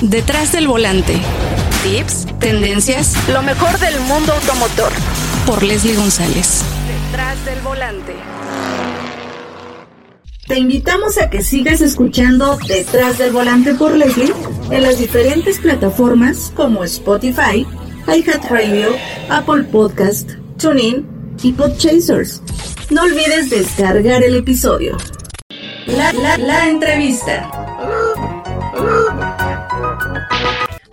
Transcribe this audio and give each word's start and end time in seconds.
Detrás 0.00 0.52
del 0.52 0.68
volante. 0.68 1.20
Tips, 1.82 2.26
tendencias, 2.38 3.16
lo 3.28 3.42
mejor 3.42 3.76
del 3.80 3.98
mundo 4.02 4.32
automotor. 4.32 4.92
Por 5.44 5.64
Leslie 5.64 5.96
González. 5.96 6.62
Detrás 6.86 7.44
del 7.44 7.60
volante. 7.62 8.14
Te 10.46 10.56
invitamos 10.56 11.18
a 11.18 11.28
que 11.28 11.42
sigas 11.42 11.80
escuchando 11.80 12.56
Detrás 12.68 13.18
del 13.18 13.32
volante 13.32 13.74
por 13.74 13.96
Leslie 13.96 14.32
en 14.70 14.82
las 14.84 15.00
diferentes 15.00 15.58
plataformas 15.58 16.52
como 16.54 16.84
Spotify, 16.84 17.66
iHeartRadio, 18.06 18.90
Apple 19.30 19.64
Podcast, 19.64 20.30
TuneIn 20.58 21.06
y 21.42 21.52
Podchasers. 21.52 22.40
No 22.90 23.02
olvides 23.02 23.50
descargar 23.50 24.22
el 24.22 24.36
episodio. 24.36 24.96
La, 25.86 26.12
la, 26.12 26.38
la 26.38 26.68
entrevista. 26.68 27.50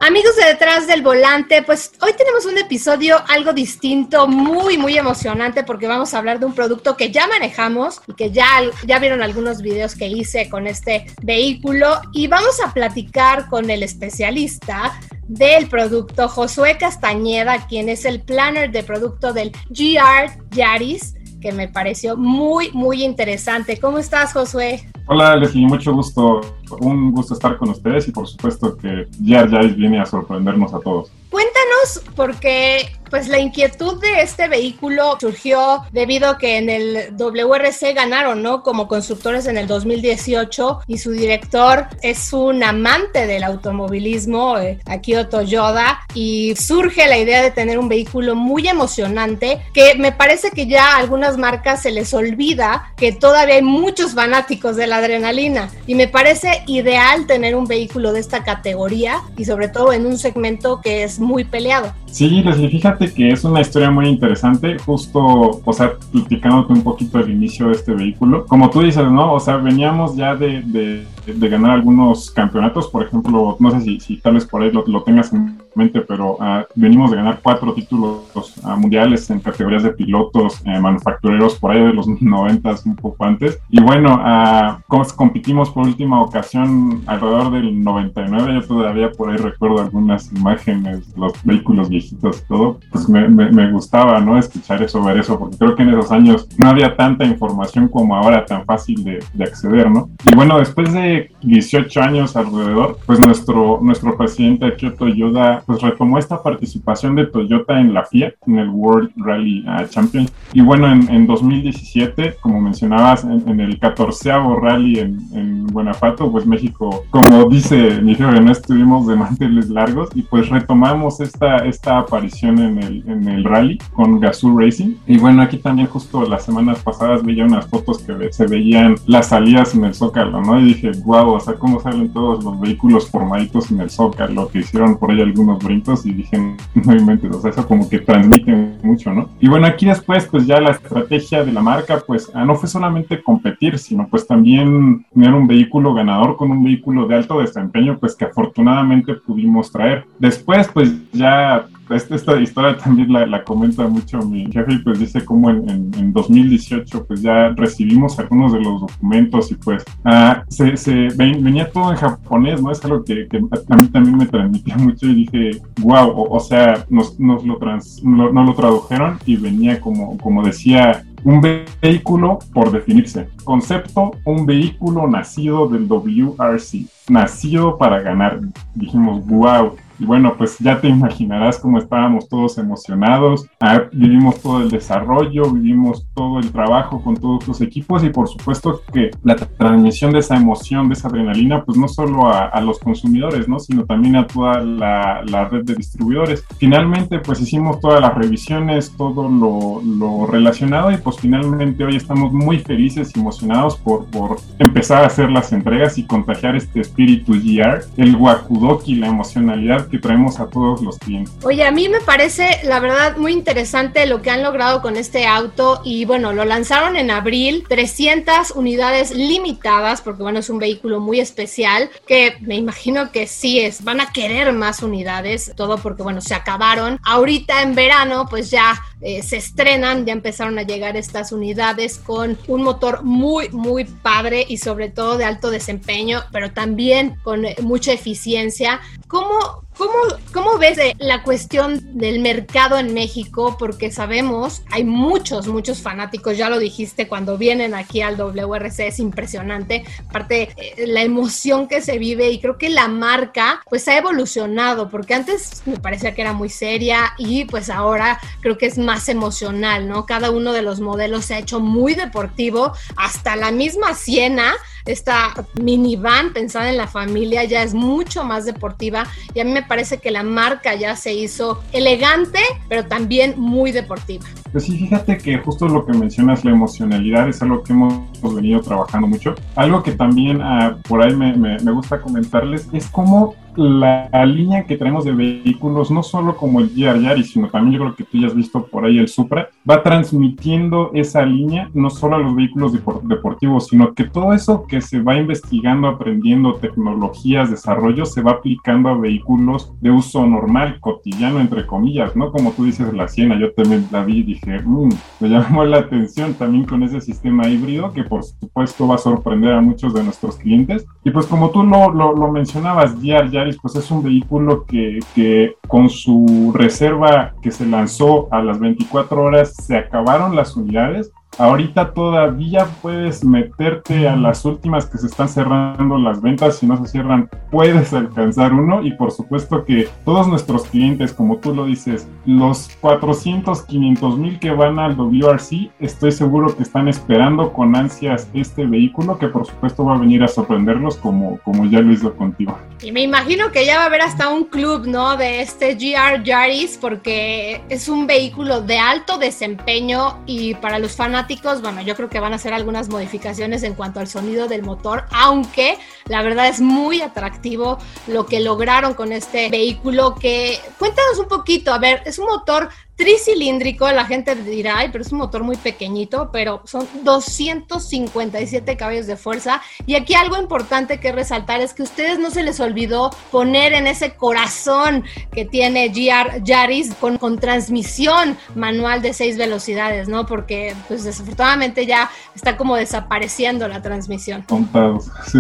Amigos 0.08 0.36
de 0.36 0.46
detrás 0.46 0.86
del 0.86 1.02
volante, 1.02 1.64
pues 1.64 1.92
hoy 2.00 2.14
tenemos 2.14 2.46
un 2.46 2.60
episodio 2.60 3.18
algo 3.28 3.54
distinto, 3.54 4.28
muy, 4.28 4.78
muy 4.78 4.96
emocionante 5.00 5.64
porque 5.64 5.88
vamos 5.88 6.14
a 6.14 6.20
hablar 6.20 6.40
de 6.40 6.46
un 6.46 6.54
producto 6.54 6.96
que 6.96 7.10
ya 7.10 7.26
manejamos 7.26 8.02
y 8.06 8.14
que 8.14 8.30
ya, 8.30 8.46
ya 8.86 9.00
vieron 9.00 9.24
algunos 9.24 9.64
videos 9.64 9.96
que 9.96 10.06
hice 10.06 10.48
con 10.48 10.68
este 10.68 11.08
vehículo 11.24 12.02
y 12.14 12.28
vamos 12.28 12.62
a 12.64 12.72
platicar 12.72 13.50
con 13.50 13.72
el 13.72 13.82
especialista 13.82 14.94
del 15.28 15.70
producto, 15.70 16.30
Josué 16.30 16.78
Castañeda, 16.78 17.66
quien 17.66 17.90
es 17.90 18.06
el 18.06 18.22
planner 18.22 18.70
de 18.70 18.84
producto 18.84 19.34
del 19.34 19.54
GR 19.72 20.38
Yaris, 20.52 21.16
que 21.46 21.52
me 21.52 21.68
pareció 21.68 22.18
muy, 22.18 22.72
muy 22.72 23.04
interesante. 23.04 23.78
¿Cómo 23.80 24.00
estás, 24.00 24.34
Josué? 24.34 24.84
Hola, 25.06 25.36
Leslie, 25.36 25.68
mucho 25.68 25.94
gusto. 25.94 26.42
Un 26.80 27.12
gusto 27.12 27.36
estar 27.36 27.56
con 27.58 27.70
ustedes 27.70 28.08
y 28.08 28.12
por 28.12 28.28
supuesto 28.28 28.76
que 28.76 29.08
ya 29.22 29.44
viene 29.44 30.00
a 30.02 30.08
sorprendernos 30.08 30.74
a 30.74 30.80
todos. 30.80 31.12
Cuéntanos, 31.30 32.02
porque 32.16 32.92
pues 33.10 33.28
la 33.28 33.40
inquietud 33.40 34.00
de 34.02 34.22
este 34.22 34.48
vehículo 34.48 35.18
surgió 35.20 35.84
debido 35.92 36.30
a 36.30 36.38
que 36.38 36.58
en 36.58 36.70
el 36.70 37.16
WRC 37.16 37.94
ganaron, 37.94 38.42
¿no? 38.42 38.64
Como 38.64 38.88
constructores 38.88 39.48
en 39.48 39.58
el 39.58 39.68
2018 39.68 40.82
y 40.88 40.98
su 40.98 41.12
director 41.12 41.88
es 42.02 42.34
un 42.34 42.64
amante 42.64 43.28
del 43.28 43.44
automovilismo, 43.44 44.58
eh, 44.58 44.80
Akio 44.86 45.28
Toyoda, 45.28 46.00
y 46.14 46.56
surge 46.56 47.08
la 47.08 47.18
idea 47.18 47.42
de 47.42 47.52
tener 47.52 47.80
un 47.80 47.90
vehículo 47.90 48.36
muy 48.36 48.68
emocionante 48.68 49.62
que 49.74 49.96
me 49.96 50.12
parece 50.12 50.52
que 50.52 50.68
ya 50.68 50.96
a 50.96 50.98
algunas 50.98 51.38
marcas 51.38 51.82
se 51.82 51.92
les 51.92 52.14
olvida 52.14 52.94
que 52.98 53.12
todavía 53.12 53.56
hay 53.56 53.62
muchos 53.62 54.14
fanáticos 54.14 54.76
de 54.76 54.88
la 54.88 54.98
adrenalina 54.98 55.70
y 55.88 55.96
me 55.96 56.08
parece 56.08 56.64
ideal 56.68 57.28
tener 57.28 57.56
un 57.56 57.66
vehículo 57.66 58.14
de 58.14 58.20
esta 58.20 58.44
categoría 58.44 59.22
y 59.38 59.46
sobre 59.46 59.68
todo 59.68 59.94
en 59.94 60.06
un 60.06 60.18
segmento 60.18 60.82
que 60.82 61.04
es 61.04 61.20
muy 61.20 61.44
peleado. 61.44 61.94
Sí, 62.16 62.30
Leslie, 62.30 62.70
fíjate 62.70 63.14
que 63.14 63.30
es 63.30 63.44
una 63.44 63.60
historia 63.60 63.92
muy 63.92 64.08
interesante, 64.08 64.78
justo, 64.80 65.20
o 65.66 65.74
sea, 65.74 65.96
platicándote 66.14 66.72
un 66.72 66.82
poquito 66.82 67.20
el 67.20 67.30
inicio 67.30 67.68
de 67.68 67.74
este 67.74 67.94
vehículo. 67.94 68.46
Como 68.46 68.70
tú 68.70 68.80
dices, 68.80 69.04
¿no? 69.12 69.34
O 69.34 69.40
sea, 69.42 69.58
veníamos 69.58 70.16
ya 70.16 70.34
de, 70.34 70.62
de, 70.62 71.04
de 71.26 71.50
ganar 71.50 71.72
algunos 71.72 72.32
campeonatos, 72.32 72.88
por 72.88 73.04
ejemplo, 73.04 73.58
no 73.60 73.72
sé 73.72 73.82
si, 73.82 74.00
si 74.00 74.18
tal 74.18 74.36
vez 74.36 74.46
por 74.46 74.62
ahí 74.62 74.72
lo, 74.72 74.86
lo 74.86 75.04
tengas 75.04 75.34
en 75.34 75.58
mente, 75.76 76.02
pero 76.02 76.34
uh, 76.34 76.64
venimos 76.76 77.12
de 77.12 77.18
ganar 77.18 77.40
cuatro 77.42 77.74
títulos 77.74 78.24
uh, 78.64 78.78
mundiales 78.78 79.30
en 79.30 79.40
categorías 79.40 79.84
de 79.84 79.92
pilotos, 79.92 80.62
eh, 80.66 80.80
manufactureros, 80.80 81.56
por 81.56 81.72
ahí 81.72 81.84
de 81.84 81.94
los 81.94 82.08
90, 82.22 82.76
un 82.86 82.96
poco 82.96 83.26
antes. 83.26 83.60
Y 83.70 83.82
bueno, 83.82 84.16
uh, 84.16 85.16
competimos 85.16 85.70
por 85.70 85.86
última 85.86 86.22
ocasión 86.22 87.04
alrededor 87.06 87.52
del 87.52 87.84
99, 87.84 88.54
yo 88.54 88.68
todavía 88.68 89.12
por 89.12 89.30
ahí 89.30 89.38
recuerdo 89.38 89.82
algunas 89.82 90.32
imágenes, 90.32 91.16
los 91.18 91.34
vehículos 91.44 91.90
viejitos 91.90 92.44
y 92.44 92.48
todo, 92.48 92.80
pues 92.92 93.08
me, 93.10 93.28
me, 93.28 93.52
me, 93.52 93.72
gustaba, 93.72 94.20
¿no? 94.20 94.38
Escuchar 94.38 94.82
eso, 94.82 95.04
ver 95.04 95.18
eso, 95.18 95.38
porque 95.38 95.58
creo 95.58 95.76
que 95.76 95.84
en 95.84 95.90
esos 95.90 96.12
años 96.12 96.48
no 96.58 96.70
había 96.70 96.96
tanta 96.96 97.26
información 97.26 97.88
como 97.88 98.16
ahora, 98.16 98.46
tan 98.46 98.66
fácil 98.66 99.04
de, 99.04 99.24
de 99.34 99.44
acceder, 99.44 99.90
¿no? 99.90 100.10
Y 100.24 100.36
bueno, 100.36 100.60
después 100.60 100.94
de 100.94 101.15
18 101.42 102.02
años 102.02 102.36
alrededor, 102.36 102.98
pues 103.06 103.20
nuestro, 103.20 103.80
nuestro 103.82 104.18
presidente 104.18 104.76
Kyoto 104.76 105.08
Yoda 105.08 105.64
pues 105.66 105.82
retomó 105.82 106.18
esta 106.18 106.42
participación 106.42 107.16
de 107.16 107.28
Toyota 107.28 107.80
en 107.80 107.94
la 107.94 108.06
FIA, 108.06 108.34
en 108.48 108.60
el 108.60 108.70
World 108.70 109.12
Rally 109.18 109.66
uh, 109.68 109.88
Champions. 109.88 110.32
Y 110.54 110.62
bueno, 110.62 110.92
en, 110.92 111.10
en, 111.10 111.28
2017, 111.28 112.36
como 112.42 112.62
mencionabas, 112.62 113.24
en, 113.24 113.48
en 113.48 113.60
el 113.60 113.80
14 113.80 114.26
rally 114.62 115.00
en, 115.00 115.20
en, 115.34 115.68
Guanajuato, 115.68 116.32
pues 116.32 116.46
México, 116.46 117.04
como 117.10 117.50
dice 117.50 118.02
mi 118.02 118.16
jefe, 118.16 118.40
no 118.40 118.52
estuvimos 118.52 119.08
de 119.08 119.16
manteles 119.16 119.70
largos 119.70 120.10
y 120.16 120.22
pues 120.22 120.50
retomamos 120.50 121.20
esta, 121.20 121.58
esta 121.58 122.00
aparición 122.00 122.60
en 122.60 122.82
el, 122.82 123.04
en 123.08 123.28
el 123.28 123.44
rally 123.44 123.78
con 123.94 124.20
Gazoo 124.20 124.58
Racing. 124.58 124.96
Y 125.06 125.18
bueno, 125.18 125.42
aquí 125.42 125.58
también 125.58 125.88
justo 125.88 126.26
las 126.28 126.46
semanas 126.46 126.80
pasadas 126.80 127.24
veía 127.24 127.46
unas 127.46 127.68
fotos 127.68 128.00
que 128.00 128.32
se 128.32 128.48
veían 128.48 128.96
las 129.06 129.30
salidas 129.30 129.76
en 129.76 129.86
el 129.86 129.94
Zócalo, 129.94 130.42
¿no? 130.42 130.60
Y 130.60 130.66
dije, 130.66 130.92
wow, 131.06 131.34
o 131.34 131.40
sea, 131.40 131.54
cómo 131.54 131.80
salen 131.80 132.12
todos 132.12 132.44
los 132.44 132.60
vehículos 132.60 133.10
formaditos 133.10 133.72
en 133.72 133.80
el 133.80 133.90
Zócalo, 133.90 134.50
que 134.50 134.60
hicieron 134.60 134.98
por 134.98 135.12
ahí 135.12 135.22
algunos 135.22 135.64
brincos 135.64 136.06
y 136.06 136.14
dije, 136.14 136.38
no 136.74 136.96
inventes, 136.96 137.34
o 137.34 137.40
sea, 137.40 137.52
eso 137.52 137.66
como 137.68 137.88
que 137.88 138.00
transmite 138.00 138.52
mucho, 138.84 139.14
¿no? 139.14 139.30
Y 139.40 139.48
bueno, 139.48 139.68
aquí 139.68 139.86
después, 139.86 140.26
pues 140.26 140.46
ya 140.46 140.60
la 140.60 140.72
estrategia 140.72 141.46
de 141.46 141.52
la 141.52 141.62
marca, 141.62 142.02
pues 142.06 142.30
ah, 142.34 142.44
no 142.44 142.56
fue 142.56 142.68
solamente 142.68 143.22
competir, 143.22 143.78
sino 143.78 144.08
pues 144.08 144.26
también 144.26 145.06
tener 145.14 145.34
un 145.34 145.48
vehículo 145.48 145.94
ganador 145.94 146.36
con 146.36 146.52
un 146.52 146.64
vehículo 146.64 147.08
de 147.08 147.16
alto 147.16 147.40
desempeño, 147.40 147.98
pues 148.00 148.16
que 148.16 148.26
afortunadamente 148.26 149.14
pudimos 149.14 149.72
traer. 149.72 150.06
Después, 150.20 150.68
pues 150.74 150.92
ya 151.12 151.66
esta, 151.90 152.16
esta 152.16 152.40
historia 152.40 152.78
también 152.78 153.12
la, 153.12 153.26
la, 153.26 153.44
comenta 153.44 153.88
mucho 153.88 154.20
mi 154.20 154.52
jefe 154.52 154.74
y 154.74 154.78
pues 154.80 155.00
dice 155.00 155.24
como 155.24 155.50
en, 155.50 155.70
en, 155.70 155.92
en, 155.96 156.14
2018 156.14 157.06
pues 157.06 157.22
ya 157.22 157.50
recibimos 157.50 158.18
algunos 158.18 158.54
de 158.54 158.62
los 158.62 158.82
documentos 158.82 159.52
y 159.52 159.56
pues 159.56 159.84
uh, 160.06 160.42
se, 160.50 160.78
se 160.78 161.10
ven, 161.16 161.44
venía 161.44 161.70
todo 161.70 161.92
en 161.92 161.98
japonés, 161.98 162.62
¿no? 162.62 162.72
Es 162.72 162.84
algo 162.84 163.04
que, 163.04 163.28
que, 163.28 163.38
a 163.38 163.76
mí 163.76 163.88
también 163.88 164.18
me 164.18 164.26
transmitía 164.26 164.78
mucho 164.78 165.06
y 165.08 165.26
dije, 165.26 165.62
wow, 165.82 166.10
o, 166.10 166.36
o 166.36 166.40
sea, 166.40 166.86
nos, 166.90 167.20
nos 167.20 167.46
lo, 167.46 167.58
trans, 167.58 168.04
no, 168.04 168.32
no, 168.32 168.44
lo 168.44 168.54
tradujeron 168.54 169.20
y 169.26 169.36
venía 169.36 169.80
como, 169.80 170.18
como 170.18 170.44
decía 170.44 171.04
un 171.24 171.42
vehículo 171.42 172.40
por 172.54 172.72
definirse. 172.72 173.28
Concepto, 173.44 174.12
un 174.26 174.46
vehículo 174.46 175.08
nacido 175.08 175.68
del 175.68 175.88
WRC, 175.88 176.86
nacido 177.10 177.78
para 177.78 178.00
ganar. 178.02 178.40
Dijimos, 178.76 179.26
wow, 179.26 179.76
y 180.00 180.06
bueno, 180.06 180.36
pues 180.38 180.58
ya 180.60 180.80
te 180.80 180.88
imaginarás 180.88 181.60
cómo 181.60 181.78
estábamos 181.78 182.28
todos 182.28 182.58
emocionados. 182.58 183.48
Ah, 183.60 183.84
vivimos 183.92 184.42
todo 184.42 184.62
el 184.62 184.70
desarrollo, 184.70 185.52
vivimos 185.52 186.06
todo 186.14 186.40
el 186.40 186.52
trabajo 186.52 187.02
con 187.02 187.16
todos 187.16 187.48
los 187.48 187.62
equipos 187.62 188.04
y 188.04 188.10
por 188.10 188.28
supuesto 188.28 188.82
que 188.94 189.12
la 189.24 189.36
transmisión 189.36 190.12
de 190.12 190.20
esa 190.20 190.36
emoción, 190.36 190.88
de 190.90 190.96
esa 190.96 191.08
adrenalina, 191.08 191.64
pues 191.64 191.78
no 191.78 191.88
solo 191.88 192.28
a, 192.28 192.46
a 192.46 192.62
los 192.62 192.80
consumidores, 192.80 193.48
¿no? 193.48 193.60
Sino 193.60 193.86
también 193.86 194.16
a 194.16 194.28
toda 194.28 194.60
la, 194.62 195.24
la, 195.26 195.46
red 195.46 195.64
de 195.64 195.76
distribuidores. 195.76 196.44
Finalmente, 196.58 197.20
pues 197.20 197.40
hicimos 197.42 197.80
todas 197.80 198.02
las 198.02 198.14
revisiones, 198.16 198.92
todo 198.98 199.30
lo, 199.30 199.82
lo, 199.84 200.28
relacionado 200.28 200.92
y 200.92 200.98
pues 200.98 201.18
finalmente 201.18 201.84
hoy 201.84 201.96
estamos 201.96 202.34
muy 202.34 202.60
felices 202.60 203.12
y 203.16 203.20
emocionados 203.20 203.78
por, 203.78 204.06
por 204.06 204.38
empezar 204.60 205.04
a 205.04 205.08
hacer 205.08 205.30
las 205.32 205.54
entregas 205.54 205.98
y 205.98 206.06
contagiar 206.06 206.56
este 206.56 206.82
espíritu 206.82 207.34
GR, 207.34 207.84
el 207.98 208.16
wakudoki, 208.16 208.96
la 208.96 209.08
emocionalidad 209.08 209.85
que 209.88 210.00
traemos 210.00 210.40
a 210.40 210.48
todos 210.48 210.82
los 210.82 210.98
clientes. 210.98 211.34
Oye, 211.44 211.64
a 211.64 211.72
mí 211.72 211.90
me 211.90 212.02
parece, 212.02 212.60
la 212.64 212.80
verdad, 212.80 213.18
muy 213.18 213.34
interesante 213.34 214.06
lo 214.06 214.22
que 214.22 214.30
han 214.30 214.44
logrado 214.44 214.82
con 214.82 214.96
este 214.96 215.26
auto 215.26 215.82
y 215.84 216.06
bueno, 216.06 216.34
lo 216.34 216.46
lanzaron 216.46 216.96
en 216.96 217.12
abril, 217.12 217.66
300 217.68 218.52
unidades 218.52 219.12
limitadas, 219.12 220.02
porque 220.02 220.24
bueno, 220.24 220.40
es 220.40 220.50
un 220.50 220.60
vehículo 220.60 221.00
muy 221.00 221.20
especial, 221.20 221.90
que 222.08 222.38
me 222.42 222.56
imagino 222.56 223.12
que 223.12 223.28
sí 223.28 223.60
es, 223.60 223.84
van 223.84 224.02
a 224.02 224.12
querer 224.12 224.52
más 224.54 224.84
unidades, 224.84 225.54
todo 225.56 225.78
porque 225.78 226.04
bueno, 226.04 226.22
se 226.22 226.36
acabaron. 226.36 227.00
Ahorita 227.04 227.62
en 227.62 227.76
verano, 227.76 228.28
pues 228.30 228.50
ya 228.52 228.82
eh, 229.02 229.22
se 229.22 229.38
estrenan, 229.38 230.06
ya 230.06 230.14
empezaron 230.14 230.58
a 230.58 230.64
llegar 230.64 230.98
estas 230.98 231.32
unidades 231.32 231.98
con 231.98 232.38
un 232.48 232.64
motor 232.64 233.04
muy, 233.04 233.50
muy 233.50 233.86
padre 233.86 234.46
y 234.48 234.58
sobre 234.58 234.90
todo 234.90 235.18
de 235.18 235.26
alto 235.26 235.50
desempeño, 235.50 236.24
pero 236.32 236.52
también 236.52 237.18
con 237.24 237.46
eh, 237.46 237.56
mucha 237.62 237.92
eficiencia. 237.92 238.82
¿Cómo, 239.08 239.66
¿Cómo, 239.78 239.94
¿Cómo, 240.34 240.58
ves 240.58 240.80
la 241.00 241.22
cuestión 241.22 241.98
del 241.98 242.20
mercado 242.20 242.78
en 242.78 242.94
México? 242.94 243.56
Porque 243.60 243.92
sabemos, 243.92 244.64
hay 244.72 244.84
muchos, 244.84 245.48
muchos 245.48 245.82
fanáticos, 245.82 246.38
ya 246.38 246.50
lo 246.50 246.60
dijiste, 246.60 247.08
cuando 247.08 247.38
vienen 247.38 247.76
aquí 247.76 248.02
al 248.02 248.16
WRC 248.18 248.88
es 248.88 249.00
impresionante, 249.00 249.84
aparte 250.08 250.50
eh, 250.56 250.88
la 250.88 251.04
emoción 251.04 251.68
que 251.68 251.82
se 251.82 252.00
vive 252.00 252.32
y 252.32 252.40
creo 252.40 252.58
que 252.58 252.70
la 252.70 252.88
marca 252.88 253.62
pues 253.70 253.88
ha 253.88 253.98
evolucionado, 253.98 254.90
porque 254.90 255.14
antes 255.14 255.62
me 255.66 255.78
parecía 255.78 256.16
que 256.16 256.22
era 256.22 256.34
muy 256.34 256.50
seria 256.50 257.14
y 257.18 257.46
pues 257.46 257.70
ahora 257.70 258.20
creo 258.42 258.58
que 258.58 258.66
es 258.68 258.78
más 258.78 258.95
emocional, 259.10 259.88
¿no? 259.88 260.06
Cada 260.06 260.32
uno 260.32 260.54
de 260.54 260.62
los 260.62 260.80
modelos 260.80 261.26
se 261.26 261.36
ha 261.36 261.40
hecho 261.40 261.60
muy 261.60 261.96
deportivo, 261.96 262.74
hasta 262.96 263.36
la 263.36 263.52
misma 263.52 263.94
Siena 263.94 264.54
esta 264.86 265.34
minivan 265.60 266.32
pensada 266.32 266.70
en 266.70 266.78
la 266.78 266.88
familia 266.88 267.44
ya 267.44 267.64
es 267.64 267.74
mucho 267.74 268.24
más 268.24 268.46
deportiva 268.46 269.08
y 269.34 269.40
a 269.40 269.44
mí 269.44 269.52
me 269.52 269.64
parece 269.64 269.98
que 269.98 270.12
la 270.12 270.24
marca 270.24 270.76
ya 270.76 270.96
se 270.96 271.14
hizo 271.14 271.64
elegante, 271.72 272.40
pero 272.70 272.86
también 272.86 273.34
muy 273.38 273.72
deportiva. 273.72 274.26
Pues 274.56 274.68
sí, 274.68 274.78
fíjate 274.78 275.18
que 275.18 275.38
justo 275.40 275.68
lo 275.68 275.86
que 275.86 275.92
mencionas, 275.92 276.46
la 276.46 276.52
emocionalidad, 276.52 277.28
es 277.28 277.42
algo 277.42 277.62
que 277.62 277.74
hemos 277.74 278.08
venido 278.34 278.62
trabajando 278.62 279.06
mucho. 279.06 279.36
Algo 279.54 279.84
que 279.84 279.92
también 279.92 280.42
ah, 280.42 280.78
por 280.88 281.04
ahí 281.04 281.14
me, 281.14 281.36
me, 281.36 281.60
me 281.60 281.72
gusta 281.74 282.00
comentarles 282.00 282.70
es 282.72 282.88
cómo 282.88 283.36
la, 283.58 284.26
línea 284.26 284.66
que 284.66 284.78
traemos 284.78 285.06
de 285.06 285.14
vehículos, 285.14 285.92
no 285.92 286.04
solo 286.04 286.36
como 286.36 286.60
el 286.60 286.70
GR 286.70 287.24
sino 287.24 287.50
también 287.50 287.74
yo 287.74 287.80
creo 287.80 287.96
que 287.96 288.04
tú 288.04 288.18
ya 288.18 288.28
has 288.28 288.36
visto 288.36 288.66
por 288.66 288.86
ahí 288.86 288.98
el 288.98 289.08
Supra, 289.08 289.50
va 289.70 289.84
transmitiendo 289.84 290.92
esa 290.94 291.26
línea 291.26 291.70
no 291.74 291.90
solo 291.90 292.16
a 292.16 292.20
los 292.20 292.36
vehículos 292.36 292.74
deportivos, 293.04 293.68
sino 293.68 293.94
que 293.94 294.06
todo 294.06 294.34
eso 294.34 294.66
que 294.68 294.82
se 294.82 295.02
va 295.02 295.18
investigando, 295.18 295.88
aprendiendo, 295.88 296.56
tecnologías, 296.56 297.50
desarrollo, 297.50 298.06
se 298.06 298.22
va 298.22 298.34
aplicando 298.34 298.90
a 298.90 298.98
vehículos 298.98 299.74
de 299.82 299.92
uso 299.92 300.26
normal, 300.26 300.80
cotidiano, 300.80 301.40
entre 301.40 301.66
comillas, 301.66 302.16
¿no? 302.16 302.32
Como 302.32 302.52
tú 302.52 302.66
dices, 302.66 302.94
la 302.94 303.08
Siena, 303.08 303.40
yo 303.40 303.54
también 303.54 303.88
la 303.92 304.04
vi 304.04 304.20
y 304.20 304.24
dije, 304.24 304.45
mmm, 304.52 304.90
me 305.20 305.30
llamó 305.30 305.64
la 305.66 305.78
atención 305.78 306.34
también 306.34 306.66
con 306.66 306.84
ese 306.84 307.02
sistema 307.02 307.48
híbrido 307.48 307.92
que 307.92 308.04
por 308.04 308.24
supuesto 308.24 308.88
va 308.88 308.96
a 308.96 309.00
sorprender 309.00 309.54
a 309.54 309.62
muchos 309.62 309.94
de 309.94 310.04
nuestros 310.04 310.38
clientes. 310.38 310.86
Y 311.04 311.12
pues 311.12 311.26
como 311.26 311.50
tú 311.52 311.64
lo, 311.64 311.92
lo, 311.92 312.14
lo 312.14 312.32
mencionabas, 312.32 312.96
GR 313.02 313.30
Yaris 313.30 313.58
pues 313.62 313.76
es 313.76 313.90
un 313.92 314.04
vehículo 314.04 314.66
que, 314.66 315.00
que 315.14 315.56
con 315.68 315.90
su 315.90 316.52
reserva 316.54 317.34
que 317.42 317.52
se 317.52 317.66
lanzó 317.66 318.28
a 318.32 318.42
las 318.42 318.60
24 318.60 319.22
horas 319.22 319.54
se 319.56 319.78
acabaron 319.78 320.36
las 320.36 320.56
unidades 320.56 321.12
Ahorita 321.38 321.94
todavía 321.94 322.66
puedes 322.82 323.26
meterte 323.26 324.08
a 324.08 324.16
las 324.16 324.46
últimas 324.46 324.86
que 324.86 324.98
se 324.98 325.08
están 325.08 325.28
cerrando 325.28 325.98
las 325.98 326.22
ventas. 326.22 326.60
Si 326.60 326.66
no 326.66 326.78
se 326.78 326.90
cierran, 326.90 327.30
puedes 327.52 327.94
alcanzar 327.94 328.54
uno. 328.54 328.82
Y 328.82 328.92
por 328.92 329.12
supuesto 329.12 329.66
que 329.66 329.90
todos 330.06 330.28
nuestros 330.30 330.64
clientes, 330.68 331.12
como 331.12 331.38
tú 331.38 331.54
lo 331.54 331.66
dices, 331.66 332.08
los 332.26 332.70
400, 332.80 333.64
500 333.64 334.18
mil 334.18 334.40
que 334.40 334.52
van 334.52 334.80
al 334.80 334.96
WRC, 334.96 335.72
estoy 335.80 336.14
seguro 336.14 336.56
que 336.56 336.64
están 336.64 336.88
esperando 336.88 337.52
con 337.52 337.76
ansias 337.76 338.30
este 338.34 338.66
vehículo, 338.66 339.18
que 339.18 339.28
por 339.28 339.46
supuesto 339.46 339.84
va 339.84 339.96
a 339.96 340.00
venir 340.00 340.24
a 340.24 340.30
sorprenderlos 340.30 340.96
como, 340.96 341.40
como 341.44 341.66
ya 341.66 341.82
lo 341.82 341.92
hizo 341.92 342.16
contigo. 342.16 342.58
Y 342.82 342.94
me 342.94 343.02
imagino 343.02 343.52
que 343.52 343.66
ya 343.66 343.78
va 343.78 343.84
a 343.84 343.88
haber 343.88 344.02
hasta 344.02 344.30
un 344.30 344.46
club, 344.46 344.88
¿no? 344.88 345.18
De 345.18 345.42
este 345.42 345.76
GR 345.76 346.24
Yaris, 346.24 346.78
porque 346.80 347.62
es 347.68 347.90
un 347.90 348.08
vehículo 348.08 348.62
de 348.62 348.78
alto 348.78 349.18
desempeño 349.18 350.20
y 350.26 350.54
para 350.56 350.80
los 350.80 350.96
fanáticos 350.96 351.25
bueno, 351.62 351.82
yo 351.82 351.96
creo 351.96 352.10
que 352.10 352.20
van 352.20 352.34
a 352.34 352.36
hacer 352.36 352.54
algunas 352.54 352.90
modificaciones 352.90 353.64
en 353.64 353.74
cuanto 353.74 354.00
al 354.00 354.08
sonido 354.08 354.48
del 354.48 354.62
motor, 354.62 355.06
aunque 355.12 355.78
la 356.08 356.22
verdad 356.22 356.48
es 356.48 356.62
muy 356.62 357.02
atractivo 357.02 357.78
lo 358.08 358.26
que 358.26 358.40
lograron 358.40 358.94
con 358.94 359.12
este 359.12 359.50
vehículo 359.50 360.16
que 360.16 360.60
cuéntanos 360.78 361.18
un 361.20 361.28
poquito, 361.28 361.74
a 361.74 361.80
ver, 361.80 362.02
es 362.06 362.20
un 362.20 362.28
motor 362.28 362.70
tricilíndrico, 362.96 363.92
la 363.92 364.06
gente 364.06 364.36
dirá, 364.36 364.78
ay, 364.78 364.90
pero 364.92 365.04
es 365.04 365.12
un 365.12 365.20
motor 365.20 365.44
muy 365.44 365.58
pequeñito, 365.58 366.30
pero 366.32 366.62
son 366.66 366.88
257 367.04 368.78
caballos 368.78 369.08
de 369.08 369.18
fuerza. 369.18 369.62
Y 369.86 369.96
aquí 369.96 370.14
algo 370.14 370.38
importante 370.38 371.00
que 371.00 371.12
resaltar 371.12 371.62
es 371.62 371.74
que 371.74 371.82
a 371.82 371.86
ustedes 371.86 372.20
no 372.20 372.32
se 372.32 372.44
les 372.44 372.60
olvidó 372.60 373.12
poner 373.32 373.74
en 373.74 373.88
ese 373.88 374.16
corazón 374.16 375.04
que 375.32 375.46
tiene 375.46 375.90
GR 375.90 376.44
Yaris 376.44 376.94
con, 376.96 377.18
con 377.18 377.40
transmisión 377.40 378.38
manual 378.56 379.02
de 379.02 379.14
seis 379.14 379.38
velocidades, 379.38 380.08
¿no? 380.08 380.26
Porque 380.26 380.76
pues 380.88 381.04
desafortunadamente 381.04 381.86
ya 381.86 382.10
está 382.34 382.56
como 382.58 382.76
desapareciendo 382.76 383.68
la 383.68 383.82
transmisión. 383.82 384.44
Sí. 385.32 385.40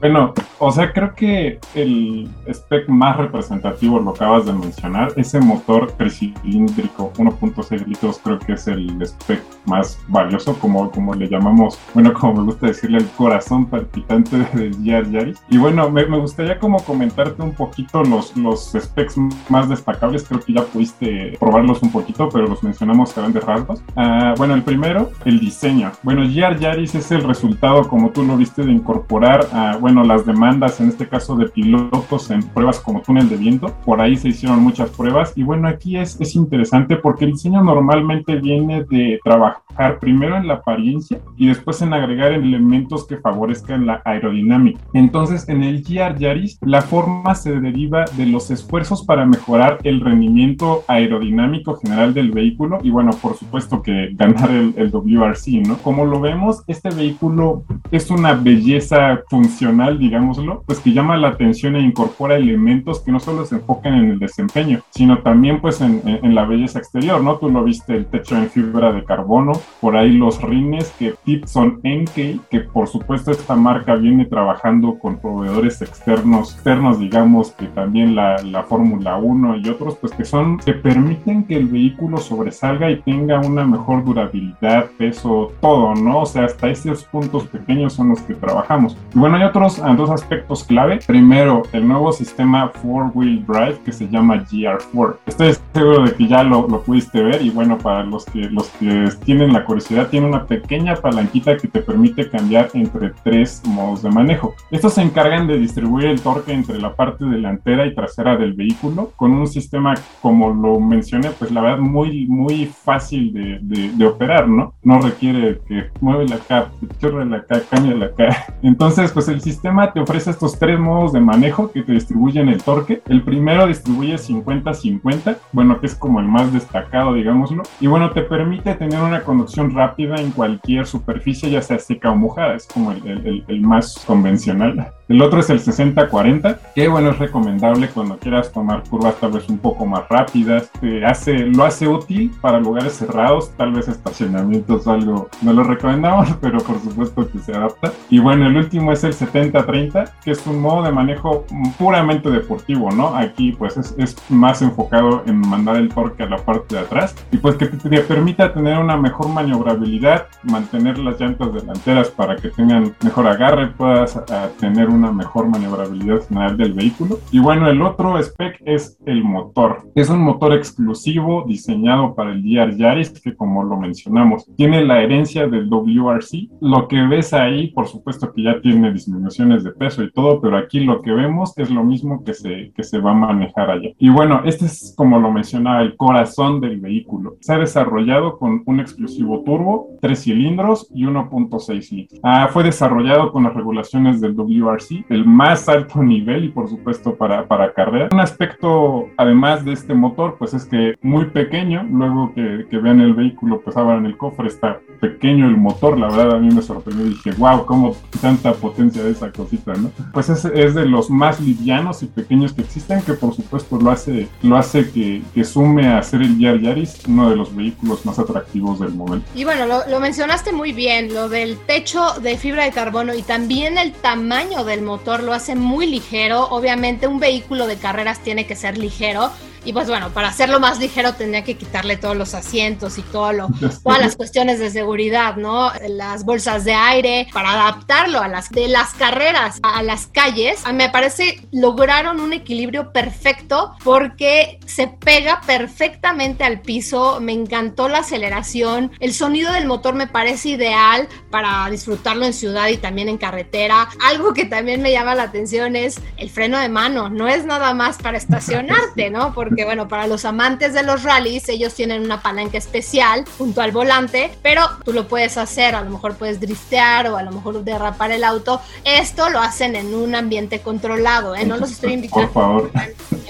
Bueno, 0.00 0.32
o 0.58 0.72
sea, 0.72 0.92
creo 0.94 1.14
que 1.14 1.58
el 1.74 2.30
spec 2.48 2.88
más 2.88 3.18
representativo, 3.18 3.98
lo 3.98 4.10
acabas 4.10 4.46
de 4.46 4.54
mencionar, 4.54 5.12
ese 5.16 5.40
motor 5.40 5.92
tricilíndrico 5.92 7.12
1.6 7.18 7.86
litros, 7.86 8.18
creo 8.24 8.38
que 8.38 8.54
es 8.54 8.66
el 8.66 9.00
spec 9.02 9.42
más 9.66 9.98
valioso, 10.08 10.54
como, 10.58 10.90
como 10.90 11.14
le 11.14 11.28
llamamos, 11.28 11.78
bueno, 11.92 12.12
como 12.18 12.40
me 12.40 12.44
gusta 12.44 12.68
decirle, 12.68 12.98
el 12.98 13.08
corazón 13.10 13.66
palpitante 13.66 14.38
de 14.54 14.70
GR 14.70 15.10
Yaris. 15.10 15.42
Y 15.50 15.58
bueno, 15.58 15.90
me, 15.90 16.06
me, 16.06 16.18
gustaría 16.18 16.58
como 16.58 16.82
comentarte 16.82 17.42
un 17.42 17.52
poquito 17.52 18.02
los, 18.02 18.34
los 18.38 18.72
specs 18.72 19.18
más 19.50 19.68
destacables, 19.68 20.24
creo 20.24 20.40
que 20.40 20.54
ya 20.54 20.62
pudiste 20.62 21.36
probarlos 21.38 21.82
un 21.82 21.92
poquito, 21.92 22.30
pero 22.30 22.46
los 22.46 22.62
mencionamos 22.62 23.16
a 23.18 23.20
grandes 23.20 23.44
rasgos. 23.44 23.82
Uh, 23.96 24.34
bueno, 24.38 24.54
el 24.54 24.62
primero, 24.62 25.10
el 25.26 25.40
diseño. 25.40 25.92
Bueno, 26.02 26.22
GR 26.22 26.58
Yaris 26.58 26.94
es 26.94 27.10
el 27.12 27.22
resultado, 27.24 27.86
como 27.86 28.10
tú 28.10 28.24
lo 28.24 28.38
viste, 28.38 28.62
de 28.62 28.72
incorporar 28.72 29.46
a, 29.52 29.76
bueno, 29.76 29.89
bueno, 29.92 30.04
las 30.04 30.24
demandas, 30.24 30.80
en 30.80 30.88
este 30.88 31.08
caso 31.08 31.34
de 31.34 31.48
pilotos 31.48 32.30
en 32.30 32.44
pruebas 32.44 32.78
como 32.78 33.00
túnel 33.00 33.28
de 33.28 33.36
viento, 33.36 33.74
por 33.84 34.00
ahí 34.00 34.16
se 34.16 34.28
hicieron 34.28 34.62
muchas 34.62 34.88
pruebas 34.90 35.32
y 35.34 35.42
bueno, 35.42 35.66
aquí 35.66 35.96
es, 35.96 36.16
es 36.20 36.36
interesante 36.36 36.94
porque 36.94 37.24
el 37.24 37.32
diseño 37.32 37.60
normalmente 37.64 38.36
viene 38.36 38.84
de 38.84 39.18
trabajar 39.24 39.98
primero 39.98 40.36
en 40.36 40.46
la 40.46 40.54
apariencia 40.54 41.18
y 41.36 41.48
después 41.48 41.82
en 41.82 41.92
agregar 41.92 42.30
elementos 42.30 43.04
que 43.04 43.16
favorezcan 43.16 43.84
la 43.84 44.00
aerodinámica. 44.04 44.80
Entonces, 44.94 45.48
en 45.48 45.64
el 45.64 45.82
GR 45.82 46.16
Yaris, 46.16 46.60
la 46.60 46.82
forma 46.82 47.34
se 47.34 47.58
deriva 47.58 48.04
de 48.16 48.26
los 48.26 48.52
esfuerzos 48.52 49.04
para 49.04 49.26
mejorar 49.26 49.78
el 49.82 50.00
rendimiento 50.00 50.84
aerodinámico 50.86 51.74
general 51.78 52.14
del 52.14 52.30
vehículo 52.30 52.78
y 52.84 52.90
bueno, 52.90 53.10
por 53.20 53.34
supuesto 53.34 53.82
que 53.82 54.10
ganar 54.12 54.52
el, 54.52 54.72
el 54.76 54.92
WRC, 54.92 55.66
¿no? 55.66 55.78
Como 55.78 56.04
lo 56.04 56.20
vemos, 56.20 56.62
este 56.68 56.90
vehículo 56.90 57.64
es 57.90 58.08
una 58.12 58.34
belleza 58.34 59.22
funcional 59.28 59.79
digámoslo, 59.98 60.62
pues 60.66 60.80
que 60.80 60.92
llama 60.92 61.16
la 61.16 61.28
atención 61.28 61.76
e 61.76 61.80
incorpora 61.80 62.36
elementos 62.36 63.00
que 63.00 63.12
no 63.12 63.20
solo 63.20 63.44
se 63.46 63.56
enfocan 63.56 63.94
en 63.94 64.10
el 64.10 64.18
desempeño, 64.18 64.80
sino 64.90 65.18
también 65.18 65.60
pues 65.60 65.80
en, 65.80 66.02
en, 66.04 66.34
la 66.34 66.44
belleza 66.44 66.78
exterior, 66.78 67.22
¿no? 67.22 67.36
Tú 67.36 67.50
lo 67.50 67.64
viste, 67.64 67.96
el 67.96 68.06
techo 68.06 68.36
en 68.36 68.48
fibra 68.48 68.92
de 68.92 69.04
carbono, 69.04 69.52
por 69.80 69.96
ahí 69.96 70.12
los 70.12 70.40
rines 70.42 70.92
que 70.98 71.14
son 71.46 71.80
NK, 71.82 72.48
que 72.50 72.60
por 72.72 72.88
supuesto 72.88 73.30
esta 73.30 73.56
marca 73.56 73.94
viene 73.94 74.24
trabajando 74.24 74.98
con 74.98 75.18
proveedores 75.18 75.82
externos, 75.82 76.54
externos 76.54 76.98
digamos, 76.98 77.52
que 77.52 77.66
también 77.66 78.14
la, 78.14 78.36
la 78.42 78.62
Fórmula 78.64 79.16
1 79.16 79.56
y 79.56 79.68
otros, 79.68 79.96
pues 79.96 80.12
que 80.12 80.24
son, 80.24 80.58
que 80.58 80.72
permiten 80.72 81.44
que 81.44 81.56
el 81.56 81.66
vehículo 81.66 82.18
sobresalga 82.18 82.90
y 82.90 83.00
tenga 83.02 83.40
una 83.40 83.64
mejor 83.64 84.04
durabilidad, 84.04 84.86
peso, 84.98 85.52
todo, 85.60 85.94
¿no? 85.94 86.20
O 86.20 86.26
sea, 86.26 86.44
hasta 86.44 86.68
esos 86.68 87.04
puntos 87.04 87.44
pequeños 87.44 87.92
son 87.92 88.10
los 88.10 88.20
que 88.22 88.34
trabajamos. 88.34 88.96
Y 89.14 89.18
bueno, 89.18 89.36
hay 89.36 89.44
otros 89.44 89.69
dos 89.96 90.10
aspectos 90.10 90.64
clave. 90.64 91.00
Primero, 91.06 91.62
el 91.72 91.86
nuevo 91.86 92.12
sistema 92.12 92.68
Four 92.68 93.10
Wheel 93.14 93.44
Drive 93.46 93.78
que 93.84 93.92
se 93.92 94.08
llama 94.08 94.44
GR4. 94.44 95.16
Estoy 95.26 95.54
seguro 95.74 96.04
de 96.04 96.14
que 96.14 96.26
ya 96.26 96.42
lo, 96.42 96.66
lo, 96.68 96.82
pudiste 96.82 97.22
ver 97.22 97.42
y 97.42 97.50
bueno, 97.50 97.78
para 97.78 98.04
los 98.04 98.24
que, 98.24 98.48
los 98.50 98.68
que 98.70 99.08
tienen 99.24 99.52
la 99.52 99.64
curiosidad, 99.64 100.08
tiene 100.08 100.26
una 100.26 100.46
pequeña 100.46 100.96
palanquita 100.96 101.56
que 101.56 101.68
te 101.68 101.80
permite 101.80 102.28
cambiar 102.28 102.70
entre 102.74 103.10
tres 103.22 103.62
modos 103.66 104.02
de 104.02 104.10
manejo. 104.10 104.54
Estos 104.70 104.94
se 104.94 105.02
encargan 105.02 105.46
de 105.46 105.58
distribuir 105.58 106.06
el 106.06 106.20
torque 106.20 106.52
entre 106.52 106.78
la 106.78 106.94
parte 106.94 107.24
delantera 107.24 107.86
y 107.86 107.94
trasera 107.94 108.36
del 108.36 108.54
vehículo 108.54 109.12
con 109.16 109.32
un 109.32 109.46
sistema, 109.46 109.94
como 110.22 110.50
lo 110.50 110.80
mencioné, 110.80 111.30
pues 111.30 111.50
la 111.50 111.60
verdad 111.60 111.78
muy, 111.78 112.26
muy 112.26 112.66
fácil 112.66 113.32
de, 113.32 113.58
de, 113.62 113.90
de 113.92 114.06
operar, 114.06 114.48
¿no? 114.48 114.74
No 114.82 115.00
requiere 115.00 115.60
que 115.66 115.90
mueve 116.00 116.26
la 116.28 116.36
acá, 116.36 116.70
chorre 117.00 117.24
la 117.26 117.38
acá, 117.38 117.62
la 117.82 118.06
acá. 118.06 118.54
Entonces, 118.62 119.12
pues 119.12 119.28
el 119.28 119.40
sistema 119.40 119.59
sistema 119.60 119.92
te 119.92 120.00
ofrece 120.00 120.30
estos 120.30 120.58
tres 120.58 120.80
modos 120.80 121.12
de 121.12 121.20
manejo 121.20 121.70
que 121.70 121.82
te 121.82 121.92
distribuyen 121.92 122.48
el 122.48 122.62
torque. 122.62 123.02
El 123.06 123.20
primero 123.22 123.66
distribuye 123.66 124.14
50-50, 124.14 125.36
bueno, 125.52 125.78
que 125.78 125.86
es 125.86 125.94
como 125.94 126.18
el 126.18 126.26
más 126.26 126.50
destacado, 126.50 127.12
digámoslo. 127.12 127.64
Y 127.78 127.86
bueno, 127.86 128.10
te 128.10 128.22
permite 128.22 128.74
tener 128.74 128.98
una 129.02 129.22
conducción 129.22 129.74
rápida 129.74 130.16
en 130.16 130.30
cualquier 130.30 130.86
superficie, 130.86 131.50
ya 131.50 131.60
sea 131.60 131.78
seca 131.78 132.10
o 132.10 132.16
mojada, 132.16 132.54
es 132.54 132.66
como 132.66 132.90
el, 132.90 133.06
el, 133.06 133.44
el 133.46 133.60
más 133.60 134.02
convencional. 134.06 134.94
El 135.10 135.20
otro 135.22 135.40
es 135.40 135.50
el 135.50 135.60
60-40, 135.60 136.56
que 136.72 136.86
bueno, 136.86 137.10
es 137.10 137.18
recomendable 137.18 137.88
cuando 137.88 138.16
quieras 138.16 138.52
tomar 138.52 138.84
curvas 138.88 139.16
tal 139.16 139.32
vez 139.32 139.48
un 139.48 139.58
poco 139.58 139.84
más 139.84 140.08
rápidas. 140.08 140.70
Te 140.80 141.04
hace, 141.04 141.46
lo 141.46 141.64
hace 141.64 141.88
útil 141.88 142.30
para 142.40 142.60
lugares 142.60 142.92
cerrados, 142.92 143.50
tal 143.56 143.72
vez 143.72 143.88
estacionamientos 143.88 144.86
o 144.86 144.92
algo. 144.92 145.28
No 145.42 145.52
lo 145.52 145.64
recomendamos, 145.64 146.32
pero 146.40 146.58
por 146.58 146.80
supuesto 146.80 147.28
que 147.28 147.40
se 147.40 147.52
adapta. 147.52 147.92
Y 148.08 148.20
bueno, 148.20 148.46
el 148.46 148.56
último 148.56 148.92
es 148.92 149.02
el 149.02 149.12
70-30, 149.12 150.12
que 150.22 150.30
es 150.30 150.46
un 150.46 150.60
modo 150.60 150.84
de 150.84 150.92
manejo 150.92 151.44
puramente 151.76 152.30
deportivo, 152.30 152.92
¿no? 152.92 153.16
Aquí 153.16 153.50
pues 153.50 153.76
es, 153.78 153.96
es, 153.98 154.16
más 154.28 154.62
enfocado 154.62 155.24
en 155.26 155.40
mandar 155.40 155.74
el 155.74 155.88
torque 155.88 156.22
a 156.22 156.28
la 156.28 156.36
parte 156.36 156.76
de 156.76 156.82
atrás 156.82 157.16
y 157.32 157.38
pues 157.38 157.56
que 157.56 157.66
te, 157.66 157.76
te 157.76 158.00
permita 158.02 158.52
tener 158.52 158.78
una 158.78 158.96
mejor 158.96 159.28
maniobrabilidad, 159.28 160.28
mantener 160.44 160.98
las 160.98 161.20
llantas 161.20 161.52
delanteras 161.52 162.10
para 162.10 162.36
que 162.36 162.50
tengan 162.50 162.94
mejor 163.02 163.26
agarre, 163.26 163.66
puedas 163.76 164.14
uh, 164.14 164.22
tener 164.60 164.88
un 164.88 164.99
una 165.00 165.12
mejor 165.12 165.48
maniobrabilidad 165.48 166.26
general 166.28 166.56
del 166.56 166.74
vehículo. 166.74 167.18
Y 167.32 167.38
bueno, 167.38 167.68
el 167.68 167.80
otro 167.82 168.18
spec 168.18 168.60
es 168.64 168.98
el 169.06 169.24
motor. 169.24 169.90
Es 169.94 170.10
un 170.10 170.20
motor 170.20 170.52
exclusivo 170.52 171.44
diseñado 171.46 172.14
para 172.14 172.32
el 172.32 172.42
GR 172.42 172.76
Yaris 172.76 173.10
que 173.20 173.34
como 173.34 173.64
lo 173.64 173.76
mencionamos, 173.76 174.46
tiene 174.56 174.84
la 174.84 175.02
herencia 175.02 175.46
del 175.48 175.68
WRC. 175.68 176.48
Lo 176.60 176.86
que 176.86 177.00
ves 177.06 177.32
ahí, 177.32 177.68
por 177.68 177.86
supuesto 177.86 178.32
que 178.32 178.42
ya 178.42 178.60
tiene 178.60 178.92
disminuciones 178.92 179.64
de 179.64 179.72
peso 179.72 180.02
y 180.02 180.12
todo, 180.12 180.40
pero 180.40 180.56
aquí 180.56 180.80
lo 180.80 181.00
que 181.00 181.12
vemos 181.12 181.56
es 181.56 181.70
lo 181.70 181.82
mismo 181.82 182.22
que 182.22 182.34
se, 182.34 182.72
que 182.74 182.82
se 182.82 182.98
va 182.98 183.12
a 183.12 183.14
manejar 183.14 183.70
allá. 183.70 183.90
Y 183.98 184.10
bueno, 184.10 184.42
este 184.44 184.66
es 184.66 184.94
como 184.96 185.18
lo 185.18 185.32
mencionaba, 185.32 185.82
el 185.82 185.96
corazón 185.96 186.60
del 186.60 186.80
vehículo. 186.80 187.36
Se 187.40 187.54
ha 187.54 187.58
desarrollado 187.58 188.38
con 188.38 188.62
un 188.66 188.80
exclusivo 188.80 189.42
turbo, 189.44 189.96
tres 190.00 190.22
cilindros 190.24 190.88
y 190.94 191.04
1.6 191.04 191.90
litros. 191.90 192.20
Ah, 192.22 192.48
fue 192.52 192.64
desarrollado 192.64 193.32
con 193.32 193.44
las 193.44 193.54
regulaciones 193.54 194.20
del 194.20 194.34
WRC, 194.34 194.89
el 195.08 195.24
más 195.24 195.68
alto 195.68 196.02
nivel 196.02 196.44
y 196.44 196.48
por 196.48 196.68
supuesto 196.68 197.14
para, 197.14 197.46
para 197.46 197.72
carrera. 197.72 198.08
Un 198.12 198.20
aspecto, 198.20 199.08
además 199.16 199.64
de 199.64 199.72
este 199.72 199.94
motor, 199.94 200.36
pues 200.38 200.54
es 200.54 200.64
que 200.64 200.94
muy 201.02 201.26
pequeño, 201.26 201.86
luego 201.90 202.32
que, 202.34 202.66
que 202.70 202.78
vean 202.78 203.00
el 203.00 203.14
vehículo, 203.14 203.60
pues 203.60 203.76
abran 203.76 204.06
el 204.06 204.16
cofre, 204.16 204.48
está 204.48 204.80
pequeño 205.00 205.46
el 205.46 205.56
motor, 205.56 205.98
la 205.98 206.08
verdad 206.08 206.36
a 206.36 206.38
mí 206.38 206.54
me 206.54 206.62
sorprendió 206.62 207.06
y 207.06 207.10
dije, 207.10 207.32
wow, 207.38 207.64
cómo 207.64 207.96
tanta 208.20 208.52
potencia 208.52 209.02
de 209.02 209.12
esa 209.12 209.32
cosita, 209.32 209.72
¿no? 209.74 209.90
Pues 210.12 210.28
es, 210.28 210.44
es 210.44 210.74
de 210.74 210.86
los 210.86 211.10
más 211.10 211.40
livianos 211.40 212.02
y 212.02 212.06
pequeños 212.06 212.52
que 212.52 212.62
existen, 212.62 213.02
que 213.02 213.14
por 213.14 213.34
supuesto 213.34 213.78
lo 213.78 213.90
hace, 213.90 214.28
lo 214.42 214.56
hace 214.56 214.90
que, 214.90 215.22
que 215.34 215.44
sume 215.44 215.88
a 215.88 216.02
ser 216.02 216.22
el 216.22 216.38
Yar 216.38 216.60
Yaris 216.60 217.02
uno 217.08 217.30
de 217.30 217.36
los 217.36 217.54
vehículos 217.54 218.04
más 218.04 218.18
atractivos 218.18 218.80
del 218.80 218.92
momento. 218.92 219.26
Y 219.34 219.44
bueno, 219.44 219.66
lo, 219.66 219.86
lo 219.88 220.00
mencionaste 220.00 220.52
muy 220.52 220.72
bien, 220.72 221.12
lo 221.14 221.28
del 221.28 221.56
techo 221.66 222.00
de 222.20 222.36
fibra 222.36 222.64
de 222.64 222.70
carbono 222.70 223.14
y 223.14 223.22
también 223.22 223.78
el 223.78 223.92
tamaño 223.92 224.64
del 224.64 224.79
motor 224.82 225.22
lo 225.22 225.32
hace 225.32 225.54
muy 225.54 225.86
ligero. 225.86 226.44
Obviamente 226.50 227.06
un 227.06 227.20
vehículo 227.20 227.66
de 227.66 227.76
carreras 227.76 228.20
tiene 228.20 228.46
que 228.46 228.56
ser 228.56 228.78
ligero, 228.78 229.30
y 229.64 229.72
pues 229.72 229.88
bueno, 229.88 230.10
para 230.10 230.28
hacerlo 230.28 230.60
más 230.60 230.78
ligero 230.78 231.14
tendría 231.14 231.44
que 231.44 231.56
quitarle 231.56 231.96
todos 231.96 232.16
los 232.16 232.34
asientos 232.34 232.98
y 232.98 233.02
todo 233.02 233.32
lo, 233.32 233.48
todas 233.82 234.00
las 234.00 234.16
cuestiones 234.16 234.58
de 234.58 234.70
seguridad, 234.70 235.36
¿no? 235.36 235.72
Las 235.88 236.24
bolsas 236.24 236.64
de 236.64 236.72
aire, 236.72 237.28
para 237.32 237.52
adaptarlo 237.52 238.20
a 238.20 238.28
las 238.28 238.50
de 238.50 238.68
las 238.68 238.94
carreras 238.94 239.58
a 239.62 239.82
las 239.82 240.06
calles. 240.06 240.62
Me 240.72 240.88
parece 240.88 241.46
lograron 241.52 242.20
un 242.20 242.32
equilibrio 242.32 242.92
perfecto 242.92 243.74
porque 243.84 244.58
se 244.66 244.88
pega 244.88 245.40
perfectamente 245.46 246.44
al 246.44 246.60
piso. 246.60 247.20
Me 247.20 247.32
encantó 247.32 247.88
la 247.88 247.98
aceleración. 247.98 248.92
El 249.00 249.12
sonido 249.12 249.52
del 249.52 249.66
motor 249.66 249.94
me 249.94 250.06
parece 250.06 250.50
ideal 250.50 251.08
para 251.30 251.68
disfrutarlo 251.70 252.24
en 252.24 252.32
ciudad 252.32 252.68
y 252.68 252.76
también 252.76 253.08
en 253.08 253.18
carretera. 253.18 253.88
Algo 254.00 254.32
que 254.32 254.44
también 254.44 254.82
me 254.82 254.92
llama 254.92 255.14
la 255.14 255.24
atención 255.24 255.76
es 255.76 256.00
el 256.16 256.30
freno 256.30 256.58
de 256.58 256.68
mano. 256.68 257.10
No 257.10 257.28
es 257.28 257.44
nada 257.44 257.74
más 257.74 257.98
para 257.98 258.18
estacionarte, 258.18 259.10
¿no? 259.10 259.34
Porque 259.34 259.49
porque 259.50 259.64
bueno, 259.64 259.88
para 259.88 260.06
los 260.06 260.24
amantes 260.24 260.74
de 260.74 260.84
los 260.84 261.02
rallies, 261.02 261.48
ellos 261.48 261.74
tienen 261.74 262.02
una 262.02 262.22
palanca 262.22 262.56
especial 262.56 263.24
junto 263.36 263.60
al 263.60 263.72
volante, 263.72 264.30
pero 264.42 264.62
tú 264.84 264.92
lo 264.92 265.08
puedes 265.08 265.36
hacer, 265.36 265.74
a 265.74 265.80
lo 265.80 265.90
mejor 265.90 266.14
puedes 266.14 266.38
driftear 266.38 267.08
o 267.08 267.16
a 267.16 267.24
lo 267.24 267.32
mejor 267.32 267.64
derrapar 267.64 268.12
el 268.12 268.22
auto. 268.22 268.60
Esto 268.84 269.28
lo 269.28 269.40
hacen 269.40 269.74
en 269.74 269.92
un 269.92 270.14
ambiente 270.14 270.60
controlado, 270.60 271.34
¿eh? 271.34 271.44
No 271.44 271.56
los 271.56 271.72
estoy 271.72 271.94
invitando. 271.94 272.30
Por 272.30 272.32
favor 272.32 272.70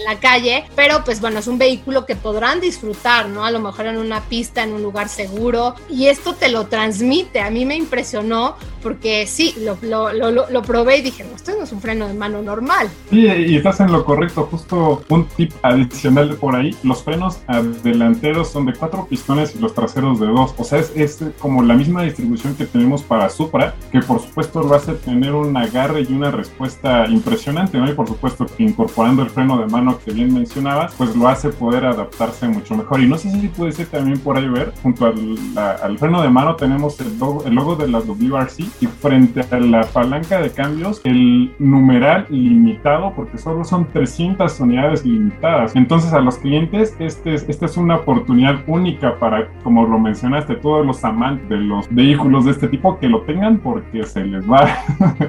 en 0.00 0.04
la 0.04 0.20
calle, 0.20 0.64
pero 0.74 1.04
pues 1.04 1.20
bueno, 1.20 1.38
es 1.38 1.46
un 1.46 1.58
vehículo 1.58 2.06
que 2.06 2.16
podrán 2.16 2.60
disfrutar, 2.60 3.28
¿no? 3.28 3.44
A 3.44 3.50
lo 3.50 3.60
mejor 3.60 3.86
en 3.86 3.98
una 3.98 4.22
pista, 4.22 4.62
en 4.62 4.72
un 4.72 4.82
lugar 4.82 5.08
seguro, 5.08 5.74
y 5.88 6.06
esto 6.06 6.34
te 6.34 6.48
lo 6.48 6.66
transmite. 6.66 7.40
A 7.40 7.50
mí 7.50 7.64
me 7.64 7.76
impresionó 7.76 8.56
porque 8.82 9.26
sí, 9.26 9.54
lo, 9.60 9.76
lo, 9.82 10.12
lo, 10.12 10.50
lo 10.50 10.62
probé 10.62 10.98
y 10.98 11.02
dije, 11.02 11.24
no, 11.24 11.36
esto 11.36 11.52
no 11.56 11.64
es 11.64 11.72
un 11.72 11.80
freno 11.80 12.08
de 12.08 12.14
mano 12.14 12.42
normal. 12.42 12.90
Sí, 13.10 13.26
y 13.26 13.56
estás 13.56 13.80
en 13.80 13.92
lo 13.92 14.04
correcto, 14.04 14.48
justo 14.50 15.02
un 15.08 15.26
tip 15.28 15.52
adicional 15.62 16.30
de 16.30 16.34
por 16.36 16.56
ahí, 16.56 16.74
los 16.82 17.02
frenos 17.02 17.40
delanteros 17.82 18.50
son 18.50 18.66
de 18.66 18.72
cuatro 18.72 19.06
pistones 19.06 19.54
y 19.54 19.58
los 19.58 19.74
traseros 19.74 20.18
de 20.18 20.26
dos, 20.26 20.54
o 20.56 20.64
sea, 20.64 20.78
es, 20.78 20.92
es 20.96 21.18
como 21.38 21.62
la 21.62 21.74
misma 21.74 22.02
distribución 22.02 22.54
que 22.54 22.64
tenemos 22.64 23.02
para 23.02 23.28
Supra, 23.28 23.74
que 23.92 24.00
por 24.00 24.20
supuesto 24.20 24.62
lo 24.62 24.74
hace 24.74 24.94
tener 24.94 25.34
un 25.34 25.56
agarre 25.56 26.06
y 26.08 26.12
una 26.12 26.30
respuesta 26.30 27.06
impresionante, 27.06 27.78
¿no? 27.78 27.90
Y 27.90 27.94
por 27.94 28.08
supuesto 28.08 28.46
que 28.46 28.62
incorporando 28.62 29.22
el 29.22 29.30
freno 29.30 29.58
de 29.58 29.66
mano 29.66 29.89
que 29.98 30.12
bien 30.12 30.32
mencionabas, 30.32 30.94
pues 30.94 31.14
lo 31.16 31.28
hace 31.28 31.50
poder 31.50 31.84
adaptarse 31.84 32.48
mucho 32.48 32.74
mejor. 32.74 33.00
Y 33.00 33.06
no 33.06 33.16
sé 33.16 33.30
si 33.30 33.48
puede 33.48 33.72
ser 33.72 33.86
también 33.86 34.18
por 34.18 34.36
ahí 34.36 34.48
ver, 34.48 34.72
junto 34.82 35.06
al, 35.06 35.38
al 35.56 35.98
freno 35.98 36.22
de 36.22 36.28
mano 36.28 36.56
tenemos 36.56 37.00
el 37.00 37.18
logo, 37.18 37.44
el 37.44 37.54
logo 37.54 37.76
de 37.76 37.88
la 37.88 37.98
WRC 38.00 38.64
y 38.80 38.86
frente 38.86 39.40
a 39.50 39.58
la 39.58 39.82
palanca 39.82 40.40
de 40.40 40.50
cambios 40.50 41.00
el 41.04 41.52
numeral 41.58 42.26
limitado, 42.30 43.12
porque 43.14 43.38
solo 43.38 43.64
son 43.64 43.86
300 43.92 44.60
unidades 44.60 45.04
limitadas. 45.04 45.74
Entonces 45.76 46.12
a 46.12 46.20
los 46.20 46.38
clientes 46.38 46.94
este 46.98 47.34
es, 47.34 47.48
esta 47.48 47.66
es 47.66 47.76
una 47.76 47.96
oportunidad 47.96 48.60
única 48.66 49.18
para, 49.18 49.48
como 49.62 49.86
lo 49.86 49.98
mencionaste, 49.98 50.56
todos 50.56 50.86
los 50.86 51.04
amantes 51.04 51.48
de 51.48 51.56
los 51.56 51.86
vehículos 51.90 52.44
de 52.44 52.52
este 52.52 52.68
tipo 52.68 52.98
que 52.98 53.08
lo 53.08 53.22
tengan 53.22 53.58
porque 53.58 54.04
se 54.04 54.24
les 54.24 54.48
va. 54.48 54.68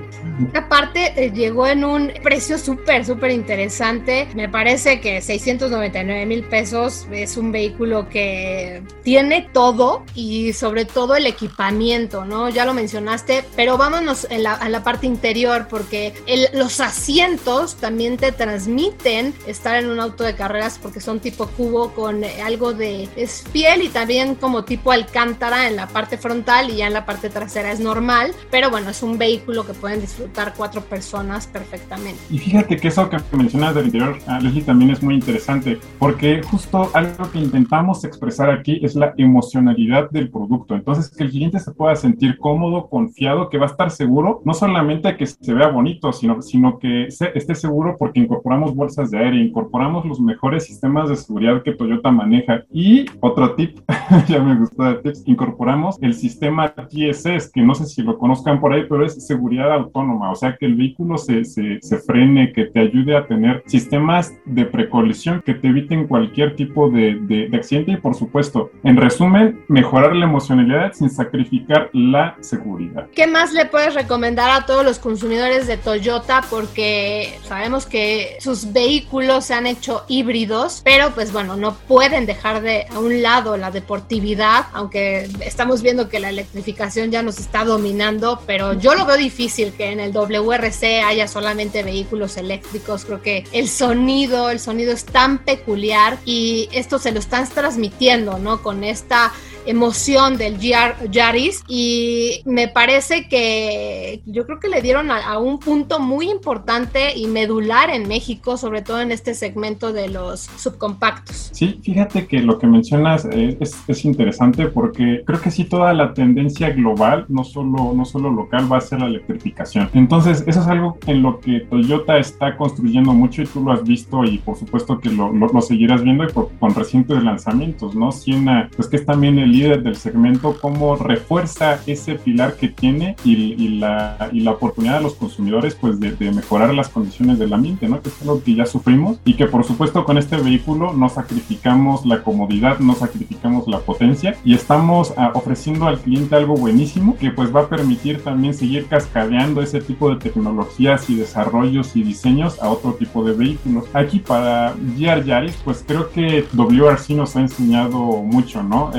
Aparte, 0.53 1.13
eh, 1.15 1.31
llegó 1.31 1.67
en 1.67 1.83
un 1.83 2.11
precio 2.23 2.57
súper, 2.57 3.05
súper 3.05 3.31
interesante. 3.31 4.27
Me 4.35 4.49
parece 4.51 4.99
que 4.99 5.21
699 5.21 6.25
mil 6.25 6.43
pesos 6.43 7.07
es 7.11 7.37
un 7.37 7.51
vehículo 7.51 8.09
que 8.09 8.83
tiene 9.03 9.47
todo 9.53 10.03
y 10.13 10.53
sobre 10.53 10.85
todo 10.85 11.15
el 11.15 11.25
equipamiento, 11.25 12.25
¿no? 12.25 12.49
Ya 12.49 12.65
lo 12.65 12.73
mencionaste, 12.73 13.43
pero 13.55 13.77
vámonos 13.77 14.27
la, 14.29 14.53
a 14.53 14.69
la 14.69 14.83
parte 14.83 15.07
interior 15.07 15.67
porque 15.69 16.13
el, 16.27 16.47
los 16.53 16.79
asientos 16.79 17.75
también 17.75 18.17
te 18.17 18.31
transmiten 18.31 19.33
estar 19.47 19.77
en 19.77 19.89
un 19.89 19.99
auto 19.99 20.23
de 20.23 20.35
carreras 20.35 20.79
porque 20.81 20.99
son 20.99 21.19
tipo 21.19 21.47
cubo 21.47 21.93
con 21.93 22.23
algo 22.43 22.73
de 22.73 23.07
es 23.15 23.43
piel 23.51 23.81
y 23.83 23.89
también 23.89 24.35
como 24.35 24.63
tipo 24.63 24.91
alcántara 24.91 25.67
en 25.67 25.75
la 25.75 25.87
parte 25.87 26.17
frontal 26.17 26.69
y 26.69 26.77
ya 26.77 26.87
en 26.87 26.93
la 26.93 27.05
parte 27.05 27.29
trasera 27.29 27.71
es 27.71 27.79
normal, 27.79 28.33
pero 28.49 28.69
bueno, 28.69 28.89
es 28.89 29.01
un 29.03 29.17
vehículo 29.17 29.65
que 29.65 29.73
pueden 29.73 30.01
disfrutar 30.01 30.53
cuatro 30.55 30.81
personas 30.81 31.47
perfectamente. 31.47 32.19
Y 32.29 32.39
fíjate 32.39 32.77
que 32.77 32.87
eso 32.87 33.09
que 33.09 33.17
mencionas 33.31 33.75
del 33.75 33.85
interior, 33.85 34.19
Leslie, 34.39 34.63
también 34.63 34.91
es 34.91 35.03
muy 35.03 35.15
interesante 35.15 35.79
porque 35.99 36.41
justo 36.43 36.89
algo 36.93 37.29
que 37.31 37.39
intentamos 37.39 38.03
expresar 38.03 38.49
aquí 38.49 38.79
es 38.83 38.95
la 38.95 39.13
emocionalidad 39.17 40.09
del 40.09 40.29
producto. 40.29 40.75
Entonces, 40.75 41.09
que 41.09 41.23
el 41.23 41.31
cliente 41.31 41.59
se 41.59 41.71
pueda 41.71 41.95
sentir 41.95 42.37
cómodo, 42.37 42.89
confiado, 42.89 43.49
que 43.49 43.57
va 43.57 43.65
a 43.65 43.69
estar 43.69 43.91
seguro, 43.91 44.41
no 44.45 44.53
solamente 44.53 45.15
que 45.17 45.25
se 45.25 45.53
vea 45.53 45.67
bonito, 45.67 46.11
sino, 46.13 46.41
sino 46.41 46.79
que 46.79 47.09
se, 47.09 47.31
esté 47.37 47.55
seguro 47.55 47.95
porque 47.97 48.19
incorporamos 48.19 48.75
bolsas 48.75 49.11
de 49.11 49.19
aire, 49.19 49.37
incorporamos 49.37 50.05
los 50.05 50.19
mejores 50.19 50.65
sistemas 50.65 51.09
de 51.09 51.15
seguridad 51.15 51.63
que 51.63 51.73
Toyota 51.73 52.11
maneja. 52.11 52.63
Y 52.71 53.05
otro 53.19 53.55
tip, 53.55 53.79
ya 54.27 54.41
me 54.41 54.57
gustó 54.57 54.87
el 54.87 55.01
tip, 55.01 55.15
incorporamos 55.25 55.97
el 56.01 56.13
sistema 56.13 56.73
TSS, 56.73 57.51
que 57.51 57.61
no 57.61 57.75
sé 57.75 57.85
si 57.85 58.01
lo 58.01 58.17
conozcan 58.17 58.59
por 58.59 58.73
ahí, 58.73 58.85
pero 58.87 59.05
es 59.05 59.25
seguridad 59.25 59.71
autónoma, 59.71 60.31
o 60.31 60.35
sea, 60.35 60.55
que 60.57 60.65
el 60.65 60.75
vehículo 60.75 61.17
se, 61.17 61.45
se, 61.45 61.79
se 61.81 61.97
frene, 61.97 62.51
que 62.53 62.65
te 62.65 62.79
ayude 62.79 63.15
a 63.15 63.25
tener 63.25 63.63
sistemas 63.65 64.20
de 64.45 64.65
precolisión 64.65 65.41
que 65.45 65.53
te 65.53 65.67
eviten 65.67 66.07
cualquier 66.07 66.55
tipo 66.55 66.89
de, 66.89 67.15
de, 67.21 67.47
de 67.49 67.57
accidente 67.57 67.91
y, 67.91 67.97
por 67.97 68.15
supuesto, 68.15 68.71
en 68.83 68.97
resumen, 68.97 69.63
mejorar 69.67 70.15
la 70.15 70.25
emocionalidad 70.25 70.93
sin 70.93 71.09
sacrificar 71.09 71.89
la 71.93 72.35
seguridad. 72.41 73.07
¿Qué 73.13 73.27
más 73.27 73.53
le 73.53 73.65
puedes 73.65 73.93
recomendar 73.93 74.49
a 74.49 74.65
todos 74.65 74.83
los 74.83 74.99
consumidores 74.99 75.67
de 75.67 75.77
Toyota? 75.77 76.43
Porque 76.49 77.39
sabemos 77.43 77.85
que 77.85 78.37
sus 78.39 78.71
vehículos 78.73 79.45
se 79.45 79.53
han 79.53 79.67
hecho 79.67 80.03
híbridos, 80.07 80.81
pero 80.83 81.11
pues 81.11 81.31
bueno, 81.31 81.55
no 81.55 81.75
pueden 81.87 82.25
dejar 82.25 82.61
de 82.61 82.85
a 82.89 82.99
un 82.99 83.21
lado 83.21 83.57
la 83.57 83.71
deportividad, 83.71 84.65
aunque 84.73 85.29
estamos 85.41 85.81
viendo 85.81 86.09
que 86.09 86.19
la 86.19 86.29
electrificación 86.29 87.11
ya 87.11 87.23
nos 87.23 87.39
está 87.39 87.63
dominando, 87.63 88.41
pero 88.45 88.73
yo 88.73 88.95
lo 88.95 89.05
veo 89.05 89.17
difícil 89.17 89.73
que 89.73 89.91
en 89.91 89.99
el 89.99 90.11
WRC 90.11 91.03
haya 91.05 91.27
solamente 91.27 91.83
vehículos 91.83 92.37
eléctricos. 92.37 93.05
Creo 93.05 93.21
que 93.21 93.45
el 93.51 93.67
sonido, 93.67 94.10
el 94.11 94.59
sonido 94.59 94.91
es 94.91 95.05
tan 95.05 95.37
peculiar 95.39 96.17
y 96.25 96.67
esto 96.73 96.99
se 96.99 97.11
lo 97.11 97.19
están 97.19 97.47
transmitiendo, 97.47 98.37
¿no? 98.37 98.61
Con 98.61 98.83
esta 98.83 99.31
emoción 99.65 100.37
del 100.37 100.57
Yaris 100.59 101.63
y 101.67 102.41
me 102.45 102.67
parece 102.67 103.27
que 103.27 104.21
yo 104.25 104.45
creo 104.45 104.59
que 104.59 104.67
le 104.67 104.81
dieron 104.81 105.11
a, 105.11 105.37
un 105.39 105.59
punto 105.59 105.99
muy 105.99 106.29
importante 106.29 107.17
y 107.17 107.27
medular 107.27 107.89
en 107.89 108.07
México, 108.07 108.57
sobre 108.57 108.81
todo 108.81 109.01
en 109.01 109.11
este 109.11 109.33
segmento 109.33 109.93
de 109.93 110.09
los 110.09 110.41
subcompactos. 110.41 111.49
Sí, 111.53 111.79
fíjate 111.83 112.27
que 112.27 112.39
lo 112.39 112.59
que 112.59 112.67
mencionas 112.67 113.25
es, 113.25 113.55
es, 113.59 113.77
es 113.87 114.05
interesante 114.05 114.67
porque 114.67 115.23
creo 115.25 115.41
que 115.41 115.51
sí 115.51 115.65
toda 115.65 115.93
la 115.93 116.13
tendencia 116.13 116.69
global, 116.71 117.25
no 117.29 117.43
solo, 117.43 117.93
no 117.95 118.05
solo 118.05 118.29
local, 118.29 118.71
va 118.71 118.77
a 118.77 118.81
ser 118.81 118.99
la 118.99 119.07
electrificación. 119.07 119.89
Entonces, 119.93 120.43
eso 120.47 120.61
es 120.61 120.67
algo 120.67 120.97
en 121.07 121.21
lo 121.21 121.39
que 121.39 121.61
Toyota 121.61 122.17
está 122.17 122.57
construyendo 122.57 123.13
mucho 123.13 123.41
y 123.41 123.45
tú 123.45 123.63
lo 123.63 123.71
has 123.71 123.83
visto 123.83 124.23
y 124.23 124.37
por 124.39 124.55
supuesto 124.55 124.99
que 124.99 125.09
lo, 125.09 125.31
seguirás 125.61 126.03
viendo 126.03 126.23
y 126.23 126.27
con 126.31 126.75
recientes 126.75 127.23
lanzamientos, 127.23 127.95
¿no? 127.95 128.11
Siena, 128.11 128.69
pues 128.75 128.87
que 128.87 128.97
es 128.97 129.05
también 129.05 129.39
el 129.39 129.50
el 129.51 129.57
líder 129.57 129.83
del 129.83 129.95
segmento, 129.95 130.57
cómo 130.59 130.95
refuerza 130.95 131.79
ese 131.85 132.15
pilar 132.15 132.55
que 132.55 132.69
tiene 132.69 133.15
y, 133.23 133.67
la, 133.79 134.29
y 134.31 134.41
la 134.41 134.51
oportunidad 134.51 134.97
de 134.97 135.03
los 135.03 135.15
consumidores 135.15 135.75
pues 135.75 135.99
de, 135.99 136.11
mejorar 136.31 136.73
las 136.73 136.89
condiciones 136.89 137.39
del 137.39 137.53
ambiente, 137.53 137.87
¿no? 137.89 138.01
Que 138.01 138.09
es 138.09 138.21
algo 138.21 138.41
que 138.41 138.55
ya 138.55 138.65
sufrimos 138.65 139.19
y 139.25 139.33
que 139.33 139.47
por 139.47 139.65
supuesto 139.65 140.05
con 140.05 140.17
este 140.17 140.37
vehículo 140.37 140.93
no 140.93 141.09
sacrificamos 141.09 142.05
la 142.05 142.23
comodidad, 142.23 142.79
no 142.79 142.95
sacrificamos 142.95 143.67
la 143.67 143.79
potencia 143.79 144.35
y 144.45 144.53
estamos 144.53 145.13
ah, 145.17 145.31
ofreciendo 145.33 145.87
al 145.87 145.99
cliente 145.99 146.35
algo 146.35 146.55
buenísimo 146.55 147.17
que 147.17 147.31
pues 147.31 147.53
va 147.53 147.61
a 147.61 147.69
permitir 147.69 148.23
también 148.23 148.53
seguir 148.53 148.85
cascadeando 148.85 149.61
ese 149.61 149.81
tipo 149.81 150.09
de 150.09 150.17
tecnologías 150.17 151.09
y 151.09 151.15
desarrollos 151.15 151.95
y 151.95 152.03
diseños 152.03 152.61
a 152.61 152.69
otro 152.69 152.93
tipo 152.93 153.23
de 153.23 153.33
vehículos. 153.33 153.85
Aquí 153.93 154.19
para 154.19 154.73
GR 154.97 155.25
Yaris 155.25 155.57
pues 155.65 155.83
creo 155.85 156.09
que 156.11 156.45
WRC 156.53 157.09
nos 157.11 157.35
ha 157.35 157.41
enseñado 157.41 157.99
mucho, 157.99 158.63
¿no? 158.63 158.91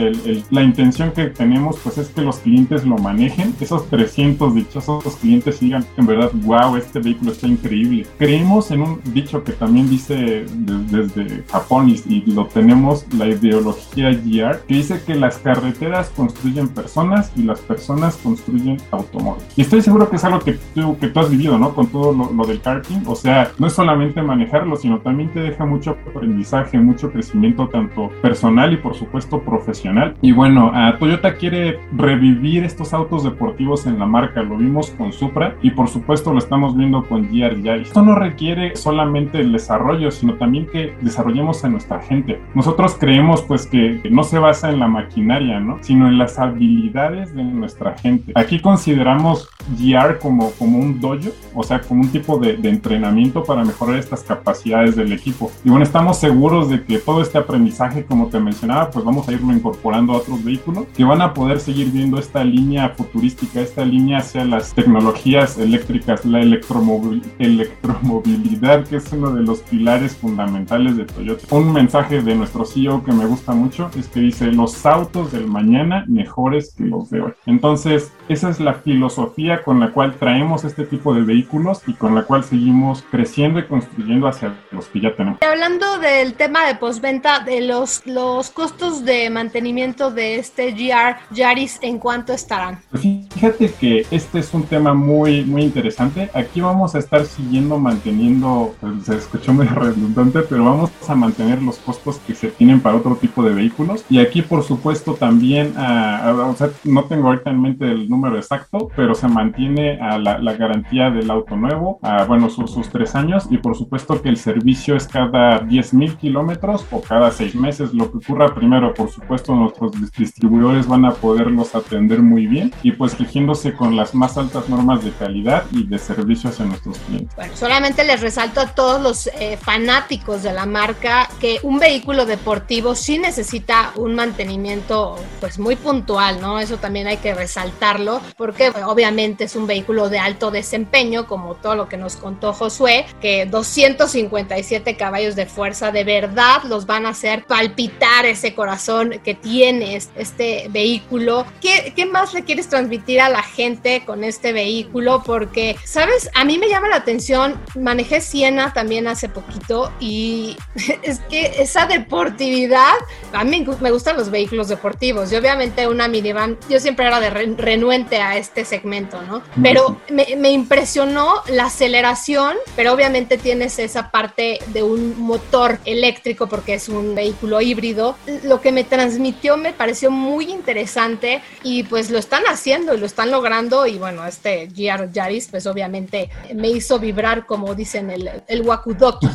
La 0.51 0.63
intención 0.63 1.13
que 1.13 1.27
tenemos 1.27 1.79
pues 1.83 1.99
es 1.99 2.09
que 2.09 2.23
los 2.23 2.39
clientes 2.39 2.85
lo 2.85 2.97
manejen, 2.99 3.55
esos 3.61 3.89
300 3.89 4.55
dichosos 4.55 5.17
clientes 5.17 5.61
digan 5.61 5.85
en 5.97 6.07
verdad, 6.07 6.31
wow, 6.45 6.77
este 6.77 7.01
vehículo 7.01 7.33
está 7.33 7.47
increíble. 7.47 8.07
Creemos 8.19 8.71
en 8.71 8.83
un 8.83 9.01
dicho 9.13 9.45
que 9.45 9.53
también 9.53 9.89
dice 9.89 10.45
desde 10.91 11.43
Japón 11.51 11.89
y, 11.89 12.23
lo 12.33 12.47
tenemos, 12.47 13.07
la 13.15 13.27
ideología 13.27 14.11
GR, 14.11 14.61
que 14.67 14.75
dice 14.75 15.03
que 15.05 15.15
las 15.15 15.39
carreteras 15.39 16.11
construyen 16.11 16.69
personas 16.69 17.33
y 17.37 17.43
las 17.43 17.61
personas 17.61 18.17
construyen 18.17 18.79
automóviles. 18.91 19.47
Y 19.57 19.63
estoy 19.63 19.83
seguro 19.83 20.09
que 20.09 20.17
es 20.17 20.25
algo 20.25 20.41
que 20.41 20.59
tú, 20.75 20.97
que 20.99 21.09
tú 21.09 21.21
has 21.21 21.31
vivido, 21.31 21.59
¿no? 21.59 21.75
Con 21.75 21.89
todo 21.89 22.13
lo, 22.13 22.47
del 22.47 22.61
karting, 22.61 23.03
o 23.07 23.15
sea, 23.15 23.51
no 23.59 23.67
es 23.67 23.73
solamente 23.73 24.23
manejarlo, 24.23 24.77
sino 24.77 25.01
también 25.01 25.33
te 25.33 25.41
deja 25.41 25.65
mucho 25.65 25.97
aprendizaje, 26.09 26.79
mucho 26.79 27.11
crecimiento 27.11 27.69
tanto 27.69 28.11
personal 28.21 28.73
y 28.73 28.77
por 28.77 28.95
supuesto 28.95 29.41
profesional. 29.41 30.17
Y 30.23 30.32
bueno, 30.33 30.73
Toyota 30.99 31.35
quiere 31.35 31.81
revivir 31.97 32.65
estos 32.65 32.93
autos 32.93 33.25
deportivos 33.25 33.87
en 33.87 33.99
la 33.99 34.07
marca, 34.07 34.43
lo 34.43 34.57
vimos 34.57 34.91
con 34.91 35.13
Supra 35.13 35.57
y 35.63 35.71
por 35.71 35.89
supuesto 35.89 36.33
lo 36.33 36.39
estamos 36.39 36.77
viendo 36.77 37.05
con 37.05 37.29
GR 37.29 37.63
Yaris. 37.63 37.89
Esto 37.89 38.03
no 38.03 38.15
requiere 38.15 38.77
solamente 38.77 39.41
el 39.41 39.53
desarrollo, 39.53 40.11
sino 40.11 40.35
también 40.35 40.67
que 40.67 40.95
desarrollemos 41.01 41.65
a 41.65 41.69
nuestra 41.69 42.01
gente. 42.01 42.41
Nosotros 42.55 42.97
creemos 42.99 43.43
pues 43.43 43.67
que 43.67 44.01
no 44.11 44.23
se 44.23 44.39
basa 44.39 44.71
en 44.71 44.81
la 44.81 44.89
maquinaria, 44.89 45.61
¿no? 45.61 45.79
Sino 45.81 46.09
en 46.09 46.19
las 46.19 46.39
habilidades 46.39 47.35
de 47.35 47.43
nuestra 47.43 47.97
gente. 47.99 48.33
Aquí 48.35 48.61
consideramos 48.61 49.49
GR 49.79 50.19
como, 50.19 50.51
como 50.53 50.79
un 50.79 51.01
dojo, 51.01 51.13
o 51.55 51.63
sea, 51.63 51.81
como 51.81 52.03
un 52.03 52.09
tipo 52.09 52.39
de, 52.39 52.57
de 52.57 52.69
entrenamiento 52.69 53.45
para 53.45 53.65
mejorar 53.65 53.97
estas 53.97 54.23
capacidades 54.23 54.97
del 54.97 55.13
equipo. 55.13 55.51
Y 55.65 55.71
bueno, 55.71 55.85
estamos 55.85 56.19
seguros 56.19 56.69
de 56.69 56.85
que 56.85 56.99
todo 56.99 57.23
este 57.23 57.39
aprendizaje, 57.39 58.05
como 58.05 58.29
te 58.29 58.39
mencionaba, 58.41 58.91
pues 58.91 59.05
vamos 59.05 59.29
a 59.29 59.33
irlo 59.33 59.53
incorporando 59.53 60.15
a 60.17 60.22
otros 60.23 60.45
vehículos 60.45 60.87
que 60.97 61.05
van 61.05 61.21
a 61.21 61.35
poder 61.35 61.61
seguir 61.61 61.91
viendo 61.91 62.19
esta 62.19 62.43
línea 62.45 62.89
futurística, 62.91 63.61
esta 63.61 63.85
línea 63.85 64.19
hacia 64.19 64.45
las 64.45 64.73
tecnologías 64.75 65.59
eléctricas, 65.59 66.25
la 66.25 66.41
electromovilidad, 66.41 68.87
que 68.87 68.97
es 68.97 69.13
uno 69.13 69.33
de 69.33 69.43
los 69.43 69.61
pilares 69.61 70.17
fundamentales 70.17 70.97
de 70.97 71.05
Toyota. 71.05 71.55
Un 71.55 71.73
mensaje 71.73 72.23
de 72.23 72.35
nuestro 72.35 72.65
CEO 72.65 73.05
que 73.05 73.13
me 73.13 73.27
gusta 73.27 73.53
mucho 73.53 73.91
es 73.99 74.09
que 74.09 74.21
dice, 74.21 74.51
los 74.53 74.87
autos 74.87 75.33
del 75.33 75.47
mañana 75.47 76.05
mejores 76.09 76.75
que 76.77 76.85
los 76.85 77.11
de 77.11 77.21
hoy. 77.21 77.33
Entonces, 77.47 78.13
esa 78.29 78.51
es 78.51 78.61
la 78.61 78.75
filosofía 78.75 79.63
con 79.63 79.81
la 79.81 79.93
cual 79.93 80.15
traemos 80.19 80.65
este 80.65 80.85
tipo 80.85 81.15
de 81.15 81.23
vehículos 81.23 81.83
y 81.87 81.95
con 81.95 82.15
la 82.15 82.23
cual 82.23 82.45
seguimos 82.45 83.03
creciendo 83.11 83.59
y 83.59 83.67
construyendo 83.67 84.29
hacia 84.29 84.55
los 84.71 84.87
que 84.87 85.01
ya 85.01 85.15
tenemos. 85.15 85.41
Hablando 85.43 85.99
del 85.99 86.35
tema 86.35 86.67
de 86.67 86.77
postventa, 86.77 87.41
de 87.41 87.63
los, 87.63 88.07
los 88.07 88.51
costos 88.51 89.05
de 89.05 89.29
mantenimiento 89.31 90.12
de 90.13 90.37
este 90.37 90.73
GR 90.73 91.17
Yaris, 91.31 91.79
¿en 91.83 91.99
cuánto 91.99 92.33
estarán? 92.33 92.79
Fíjate 92.93 93.73
que 93.73 94.07
este 94.11 94.39
es 94.39 94.53
un 94.55 94.65
tema 94.65 94.95
muy, 94.95 95.45
muy 95.45 95.63
interesante. 95.63 96.31
Aquí 96.35 96.61
vamos 96.61 96.95
a 96.95 96.99
estar 96.99 97.25
siguiendo 97.25 97.79
manteniendo, 97.79 98.75
pues, 98.81 99.05
se 99.05 99.17
escuchó 99.17 99.53
muy 99.53 99.67
redundante, 99.69 100.41
pero 100.43 100.65
vamos 100.65 100.91
a 101.09 101.15
mantener 101.15 101.63
los 101.63 101.79
costos 101.79 102.19
que 102.27 102.35
se 102.35 102.49
tienen 102.49 102.81
para 102.81 102.97
otro 102.97 103.17
tipo 103.17 103.43
de 103.43 103.55
vehículos. 103.55 104.05
Y 104.09 104.19
aquí, 104.19 104.43
por 104.43 104.63
supuesto, 104.63 105.15
también, 105.15 105.75
uh, 105.77 106.51
o 106.51 106.55
sea, 106.57 106.71
no 106.85 107.05
tengo 107.05 107.29
ahorita 107.29 107.51
en 107.51 107.61
mente 107.61 107.85
el 107.85 108.09
número 108.09 108.37
exacto, 108.37 108.89
pero 108.95 109.15
se 109.15 109.29
mantiene 109.29 109.97
la, 109.97 110.39
la, 110.39 110.53
garantía 110.55 111.11
del 111.11 111.31
auto 111.31 111.57
nuevo, 111.57 111.99
bueno, 112.29 112.51
sus, 112.51 112.89
tres 112.91 113.15
años, 113.15 113.47
y 113.51 113.59
por 113.59 113.77
supuesto 113.77 114.21
que 114.21 114.29
el 114.29 114.37
servicio 114.37 114.97
es 114.97 115.07
cada 115.07 115.59
10 115.61 115.95
mil 115.95 116.17
kilómetros 116.17 116.87
o 116.91 117.01
cada 117.01 117.31
seis 117.31 117.55
meses. 117.55 117.95
Lo 117.95 118.11
que 118.11 118.19
ocurra 118.19 118.55
primero, 118.55 118.93
por 118.95 119.11
supuesto, 119.11 119.55
nuestros 119.55 119.93
distribuidores 120.11 120.87
van 120.87 121.05
a 121.05 121.13
poderlos 121.15 121.75
atender 121.75 122.21
muy 122.21 122.47
bien 122.47 122.73
y 122.83 122.93
pues 122.93 123.19
rigiéndose 123.19 123.75
con 123.75 123.97
las 123.97 124.15
más 124.15 124.37
altas 124.37 124.69
normas 124.69 125.05
de 125.05 125.13
calidad 125.13 125.65
y 125.71 125.85
de 125.85 125.99
servicio 125.99 126.51
hacia 126.51 126.65
nuestros 126.65 126.99
clientes. 126.99 127.35
Bueno, 127.37 127.57
solamente 127.57 128.05
les 128.05 128.21
resalto 128.21 128.61
a 128.61 128.67
todos 128.67 129.01
los 129.01 129.27
eh, 129.39 129.57
fanáticos 129.61 130.43
de 130.43 130.53
la 130.53 130.67
marca 130.67 131.29
que 131.41 131.59
un 131.63 131.79
vehículo 131.79 132.27
deportivo 132.27 132.95
sí 132.95 133.19
necesita 133.19 133.93
un 133.97 134.15
mantenimiento 134.15 135.17
pues 135.41 135.59
muy 135.59 135.77
puntual, 135.77 136.41
¿no? 136.41 136.59
Eso 136.59 136.77
también 136.77 137.07
hay 137.07 137.19
que 137.19 137.35
resaltarlo 137.35 138.21
porque 138.37 138.73
obviamente 138.87 139.45
es 139.45 139.57
un 139.57 139.67
vehículo 139.67 140.09
de 140.09 140.19
alto 140.19 140.51
desempeño 140.51 141.27
como 141.27 141.55
todo 141.55 141.75
lo 141.75 141.89
que 141.89 141.97
nos 141.97 142.17
contó 142.17 142.53
Josué, 142.53 143.07
que 143.21 143.47
257 143.47 144.97
caballos 144.97 145.37
de 145.37 145.47
fuerza 145.47 145.91
de 145.91 146.05
verdad 146.05 146.63
los 146.65 146.87
van 146.87 147.07
a 147.07 147.11
hacer 147.11 147.45
palpitar 147.47 148.27
ese 148.27 148.55
corazón 148.55 149.21
que 149.25 149.35
tiene 149.35 149.92
este 149.97 150.67
vehículo. 150.71 151.47
¿Qué, 151.61 151.93
¿Qué 151.95 152.07
más 152.07 152.35
le 152.35 152.45
quieres 152.45 152.69
transmitir 152.69 153.21
a 153.21 153.29
la 153.29 153.43
gente 153.43 154.03
con 154.05 154.25
este 154.25 154.53
vehículo? 154.53 155.23
Porque, 155.25 155.77
¿sabes? 155.85 156.31
A 156.35 156.45
mí 156.45 156.59
me 156.59 156.69
llama 156.69 156.89
la 156.89 156.97
atención, 156.97 157.61
manejé 157.75 158.21
Siena 158.21 158.73
también 158.73 159.07
hace 159.07 159.29
poquito 159.29 159.93
y 160.01 160.57
es 161.03 161.21
que 161.31 161.55
esa 161.59 161.87
deportividad, 161.87 162.95
a 163.33 163.45
mí 163.45 163.67
me 163.81 163.91
gustan 163.91 164.17
los 164.17 164.31
vehículos 164.31 164.69
deportivos 164.69 165.33
y 165.33 165.37
obviamente 165.37 165.87
una 165.89 166.09
minivan, 166.09 166.59
yo 166.69 166.81
siempre 166.81 167.07
era 167.07 167.21
de 167.21 167.31
renuente 167.31 168.21
a 168.21 168.37
este 168.37 168.65
segmento, 168.65 169.23
¿no? 169.23 169.43
Pero 169.63 170.01
me, 170.09 170.27
me 170.37 170.51
impresionó 170.51 171.43
la 171.49 171.67
aceleración, 171.67 172.57
pero 172.77 172.93
obviamente 172.93 173.39
tienes 173.39 173.79
esa 173.79 174.11
parte 174.11 174.59
de 174.69 174.83
un 174.83 175.21
motor 175.21 175.79
eléctrico 175.85 176.49
porque 176.49 176.75
es 176.75 176.89
un 176.89 177.15
vehículo 177.15 177.61
híbrido. 177.61 178.17
Lo 178.45 178.61
que 178.61 178.73
me 178.73 178.85
transmitió 178.85 179.57
me 179.57 179.73
pareció 179.83 180.13
muy 180.13 180.45
interesante 180.45 181.43
y 181.65 181.83
pues 181.83 182.09
lo 182.09 182.19
están 182.19 182.45
haciendo 182.45 182.95
y 182.95 183.01
lo 183.01 183.07
están 183.07 183.33
logrando 183.33 183.85
y 183.85 183.99
bueno, 183.99 184.25
este 184.25 184.69
GR 184.69 185.11
Yaris 185.11 185.49
pues 185.51 185.67
obviamente 185.67 186.31
me 186.55 186.69
hizo 186.69 187.01
vibrar 187.01 187.47
como 187.47 187.75
dicen 187.75 188.09
el, 188.09 188.31
el 188.47 188.63
wakudoki. 188.65 189.27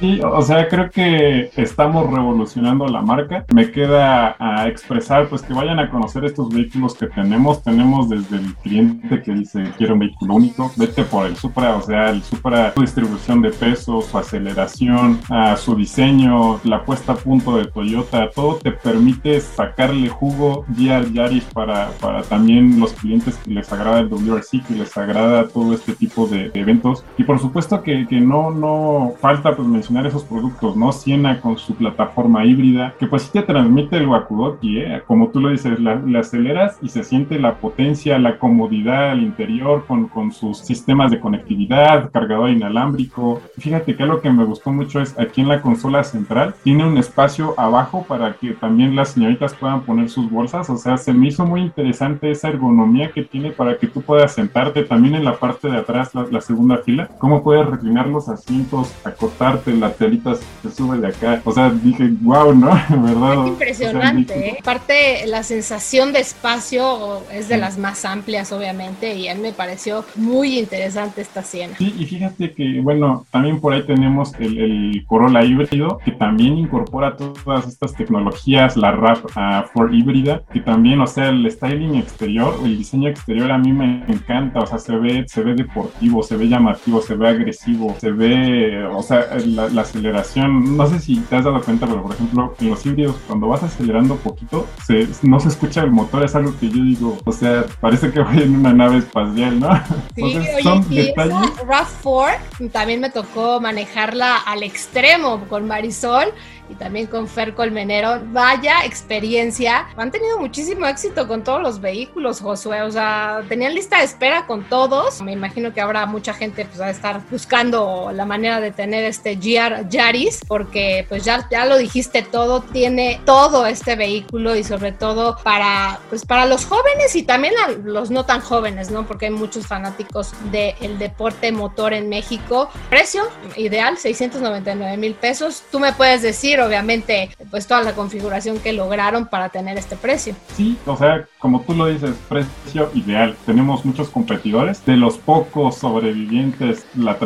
sí, 0.00 0.20
o 0.20 0.42
sea, 0.42 0.66
creo 0.66 0.90
que 0.90 1.52
estamos 1.54 2.10
revolucionando 2.10 2.88
la 2.88 3.00
marca. 3.00 3.44
Me 3.54 3.70
queda 3.70 4.34
a 4.36 4.66
expresar 4.66 5.28
pues 5.28 5.42
que 5.42 5.52
vayan 5.52 5.78
a 5.78 5.90
conocer 5.90 6.24
estos 6.24 6.48
vehículos 6.48 6.96
que 6.96 7.06
tenemos. 7.06 7.62
Tenemos 7.62 8.08
desde 8.08 8.38
el 8.38 8.52
cliente 8.56 9.22
que 9.22 9.32
dice 9.32 9.62
quiero 9.76 9.92
un 9.92 10.00
vehículo 10.00 10.34
único, 10.34 10.72
vete 10.74 11.04
por 11.04 11.24
el 11.24 11.36
Supra, 11.36 11.76
o 11.76 11.82
sea, 11.82 12.10
el 12.10 12.20
Supra, 12.24 12.72
su 12.74 12.80
distribución 12.80 13.42
de 13.42 13.50
peso, 13.50 14.02
su 14.02 14.18
aceleración, 14.18 15.20
a 15.30 15.56
su 15.56 15.76
diseño, 15.76 16.60
la 16.64 16.84
puesta 16.84 17.12
a 17.12 17.16
punto 17.16 17.56
de 17.56 17.66
Toyota, 17.66 18.28
todo 18.34 18.56
te 18.56 18.72
permite 18.82 19.40
sacarle 19.40 20.08
jugo 20.08 20.64
GR 20.68 21.12
Yaris 21.12 21.44
para, 21.44 21.90
para 22.00 22.22
también 22.22 22.78
los 22.78 22.92
clientes 22.92 23.36
que 23.36 23.50
les 23.50 23.72
agrada 23.72 24.00
el 24.00 24.08
WRC, 24.08 24.62
que 24.66 24.74
les 24.74 24.96
agrada 24.96 25.48
todo 25.48 25.74
este 25.74 25.94
tipo 25.94 26.26
de, 26.26 26.50
eventos. 26.54 27.04
Y 27.16 27.24
por 27.24 27.38
supuesto 27.38 27.82
que, 27.82 28.06
que, 28.06 28.20
no, 28.20 28.50
no 28.50 29.14
falta 29.20 29.54
pues 29.54 29.68
mencionar 29.68 30.06
esos 30.06 30.24
productos, 30.24 30.76
¿no? 30.76 30.92
Siena 30.92 31.40
con 31.40 31.58
su 31.58 31.74
plataforma 31.74 32.44
híbrida, 32.44 32.94
que 32.98 33.06
pues 33.06 33.22
sí 33.22 33.30
te 33.32 33.42
transmite 33.42 33.96
el 33.96 34.08
Wakudoki, 34.08 34.78
¿eh? 34.78 35.02
Como 35.06 35.28
tú 35.28 35.40
lo 35.40 35.50
dices, 35.50 35.78
la, 35.80 36.02
aceleras 36.18 36.78
y 36.82 36.88
se 36.88 37.04
siente 37.04 37.38
la 37.38 37.56
potencia, 37.56 38.18
la 38.18 38.38
comodidad 38.38 39.10
al 39.10 39.22
interior 39.22 39.84
con, 39.86 40.08
con 40.08 40.32
sus 40.32 40.58
sistemas 40.58 41.10
de 41.10 41.20
conectividad, 41.20 42.10
cargador 42.10 42.50
inalámbrico. 42.50 43.40
Fíjate 43.58 43.96
que 43.96 44.02
algo 44.02 44.20
que 44.20 44.30
me 44.30 44.44
gustó 44.44 44.72
mucho 44.72 45.00
es 45.00 45.18
aquí 45.18 45.40
en 45.40 45.48
la 45.48 45.62
consola 45.62 46.04
central 46.04 46.54
tiene 46.62 46.86
un 46.86 46.98
espacio 46.98 47.54
abajo 47.56 48.04
para 48.08 48.34
que 48.34 48.52
también 48.52 48.67
las 48.76 49.10
señoritas 49.10 49.54
puedan 49.54 49.82
poner 49.82 50.08
sus 50.08 50.30
bolsas. 50.30 50.68
O 50.70 50.76
sea, 50.76 50.96
se 50.96 51.12
me 51.12 51.28
hizo 51.28 51.44
muy 51.44 51.60
interesante 51.60 52.30
esa 52.30 52.48
ergonomía 52.48 53.10
que 53.12 53.22
tiene 53.22 53.50
para 53.50 53.78
que 53.78 53.86
tú 53.86 54.02
puedas 54.02 54.32
sentarte 54.34 54.84
también 54.84 55.14
en 55.14 55.24
la 55.24 55.38
parte 55.38 55.68
de 55.68 55.78
atrás, 55.78 56.10
la, 56.14 56.40
segunda 56.40 56.78
fila, 56.78 57.08
cómo 57.18 57.42
puedes 57.42 57.66
reclinar 57.66 58.06
los 58.06 58.28
asientos, 58.28 58.94
acotarte, 59.04 59.72
la 59.74 59.92
telita 59.92 60.34
se 60.34 60.70
sube 60.70 60.98
de 60.98 61.08
acá. 61.08 61.42
O 61.44 61.52
sea, 61.52 61.70
dije, 61.70 62.10
wow, 62.20 62.54
¿no? 62.54 62.68
¿Verdad? 62.88 63.44
Es 63.44 63.48
impresionante, 63.48 64.48
¿eh? 64.48 64.56
Aparte, 64.60 65.26
la 65.26 65.42
sensación 65.42 66.12
de 66.12 66.20
espacio 66.20 67.22
es 67.32 67.48
de 67.48 67.58
las 67.58 67.78
más 67.78 68.04
amplias, 68.04 68.52
obviamente, 68.52 69.14
y 69.14 69.28
a 69.28 69.34
mí 69.34 69.42
me 69.42 69.52
pareció 69.52 70.04
muy 70.14 70.58
interesante 70.58 71.20
esta 71.20 71.40
escena. 71.40 71.76
Sí, 71.78 71.94
y 71.98 72.06
fíjate 72.06 72.52
que, 72.52 72.80
bueno, 72.80 73.26
también 73.30 73.60
por 73.60 73.72
ahí 73.72 73.82
tenemos 73.82 74.32
el, 74.38 74.58
el 74.58 75.04
Corolla 75.06 75.44
híbrido, 75.44 75.98
que 76.04 76.12
también 76.12 76.56
incorpora 76.56 77.16
todas 77.16 77.66
estas 77.66 77.94
tecnologías, 77.94 78.57
la 78.76 78.92
RAV4 78.92 79.92
híbrida, 79.92 80.42
que 80.52 80.60
también, 80.60 81.00
o 81.00 81.06
sea, 81.06 81.28
el 81.28 81.50
styling 81.50 81.94
exterior, 81.96 82.54
el 82.64 82.76
diseño 82.78 83.08
exterior 83.08 83.50
a 83.50 83.58
mí 83.58 83.72
me 83.72 84.04
encanta, 84.08 84.60
o 84.60 84.66
sea, 84.66 84.78
se 84.78 84.96
ve, 84.96 85.24
se 85.28 85.42
ve 85.42 85.54
deportivo, 85.54 86.22
se 86.22 86.36
ve 86.36 86.48
llamativo, 86.48 87.00
se 87.00 87.14
ve 87.14 87.28
agresivo, 87.28 87.94
se 87.98 88.10
ve, 88.10 88.84
o 88.86 89.02
sea, 89.02 89.26
la, 89.46 89.82
aceleración, 89.82 90.76
no 90.76 90.86
sé 90.86 90.98
si 90.98 91.20
te 91.20 91.36
has 91.36 91.44
dado 91.44 91.62
cuenta, 91.62 91.86
pero 91.86 92.02
por 92.02 92.14
ejemplo, 92.14 92.54
en 92.60 92.70
los 92.70 92.84
híbridos, 92.84 93.16
cuando 93.26 93.48
vas 93.48 93.62
acelerando 93.62 94.16
poquito, 94.16 94.66
se, 94.84 95.08
no 95.22 95.40
se 95.40 95.48
escucha 95.48 95.82
el 95.82 95.90
motor, 95.90 96.24
es 96.24 96.34
algo 96.34 96.52
que 96.58 96.68
yo 96.68 96.82
digo, 96.82 97.18
o 97.24 97.32
sea, 97.32 97.64
parece 97.80 98.10
que 98.10 98.20
voy 98.20 98.42
en 98.42 98.56
una 98.56 98.72
nave 98.72 98.98
espacial, 98.98 99.60
¿no? 99.60 99.68
Sí, 100.14 100.22
oye, 100.24 100.62
son 100.62 100.84
y 100.90 100.96
detalles. 100.96 101.36
RAV4 101.64 102.70
también 102.72 103.00
me 103.00 103.10
tocó 103.10 103.60
manejarla 103.60 104.36
al 104.38 104.62
extremo 104.62 105.40
con 105.48 105.66
Marisol 105.66 106.32
y 106.68 106.74
también 106.74 107.06
con 107.06 107.28
Fer 107.28 107.54
Colmenero. 107.54 108.20
Vaya 108.26 108.84
experiencia. 108.84 109.86
Han 109.96 110.10
tenido 110.10 110.38
muchísimo 110.38 110.86
éxito 110.86 111.26
con 111.26 111.44
todos 111.44 111.62
los 111.62 111.80
vehículos, 111.80 112.40
Josué. 112.40 112.82
O 112.82 112.90
sea, 112.90 113.42
tenían 113.48 113.74
lista 113.74 113.98
de 113.98 114.04
espera 114.04 114.46
con 114.46 114.64
todos. 114.64 115.20
Me 115.22 115.32
imagino 115.32 115.72
que 115.72 115.80
habrá 115.80 116.06
mucha 116.06 116.34
gente 116.34 116.64
pues, 116.64 116.80
a 116.80 116.90
estar 116.90 117.20
buscando 117.30 118.10
la 118.12 118.24
manera 118.24 118.60
de 118.60 118.70
tener 118.70 119.04
este 119.04 119.36
GR 119.36 119.88
Yaris, 119.88 120.40
porque 120.46 121.06
pues 121.08 121.24
ya, 121.24 121.48
ya 121.50 121.64
lo 121.64 121.78
dijiste 121.78 122.22
todo, 122.22 122.60
tiene 122.60 123.20
todo 123.24 123.66
este 123.66 123.96
vehículo 123.96 124.56
y 124.56 124.64
sobre 124.64 124.92
todo 124.92 125.38
para, 125.42 126.00
pues, 126.08 126.24
para 126.24 126.46
los 126.46 126.64
jóvenes 126.66 127.14
y 127.16 127.22
también 127.22 127.54
los 127.84 128.10
no 128.10 128.24
tan 128.24 128.40
jóvenes, 128.40 128.90
¿no? 128.90 129.06
Porque 129.06 129.26
hay 129.26 129.32
muchos 129.32 129.66
fanáticos 129.66 130.32
del 130.50 130.98
deporte 130.98 131.52
motor 131.52 131.92
en 131.92 132.08
México. 132.08 132.70
Precio 132.90 133.28
ideal, 133.56 133.98
699 133.98 134.96
mil 134.96 135.14
pesos. 135.14 135.62
Tú 135.70 135.80
me 135.80 135.92
puedes 135.92 136.22
decir 136.22 136.57
obviamente, 136.60 137.30
pues 137.50 137.66
toda 137.66 137.82
la 137.82 137.94
configuración 137.94 138.58
que 138.58 138.72
lograron 138.72 139.26
para 139.26 139.48
tener 139.48 139.78
este 139.78 139.96
precio. 139.96 140.34
Sí, 140.56 140.78
o 140.86 140.96
sea, 140.96 141.26
como 141.38 141.62
tú 141.62 141.74
lo 141.74 141.86
dices, 141.86 142.10
precio 142.28 142.90
ideal. 142.94 143.36
Tenemos 143.46 143.84
muchos 143.84 144.08
competidores. 144.10 144.84
De 144.84 144.96
los 144.96 145.18
pocos 145.18 145.76
sobrevivientes, 145.76 146.86
la 146.96 147.16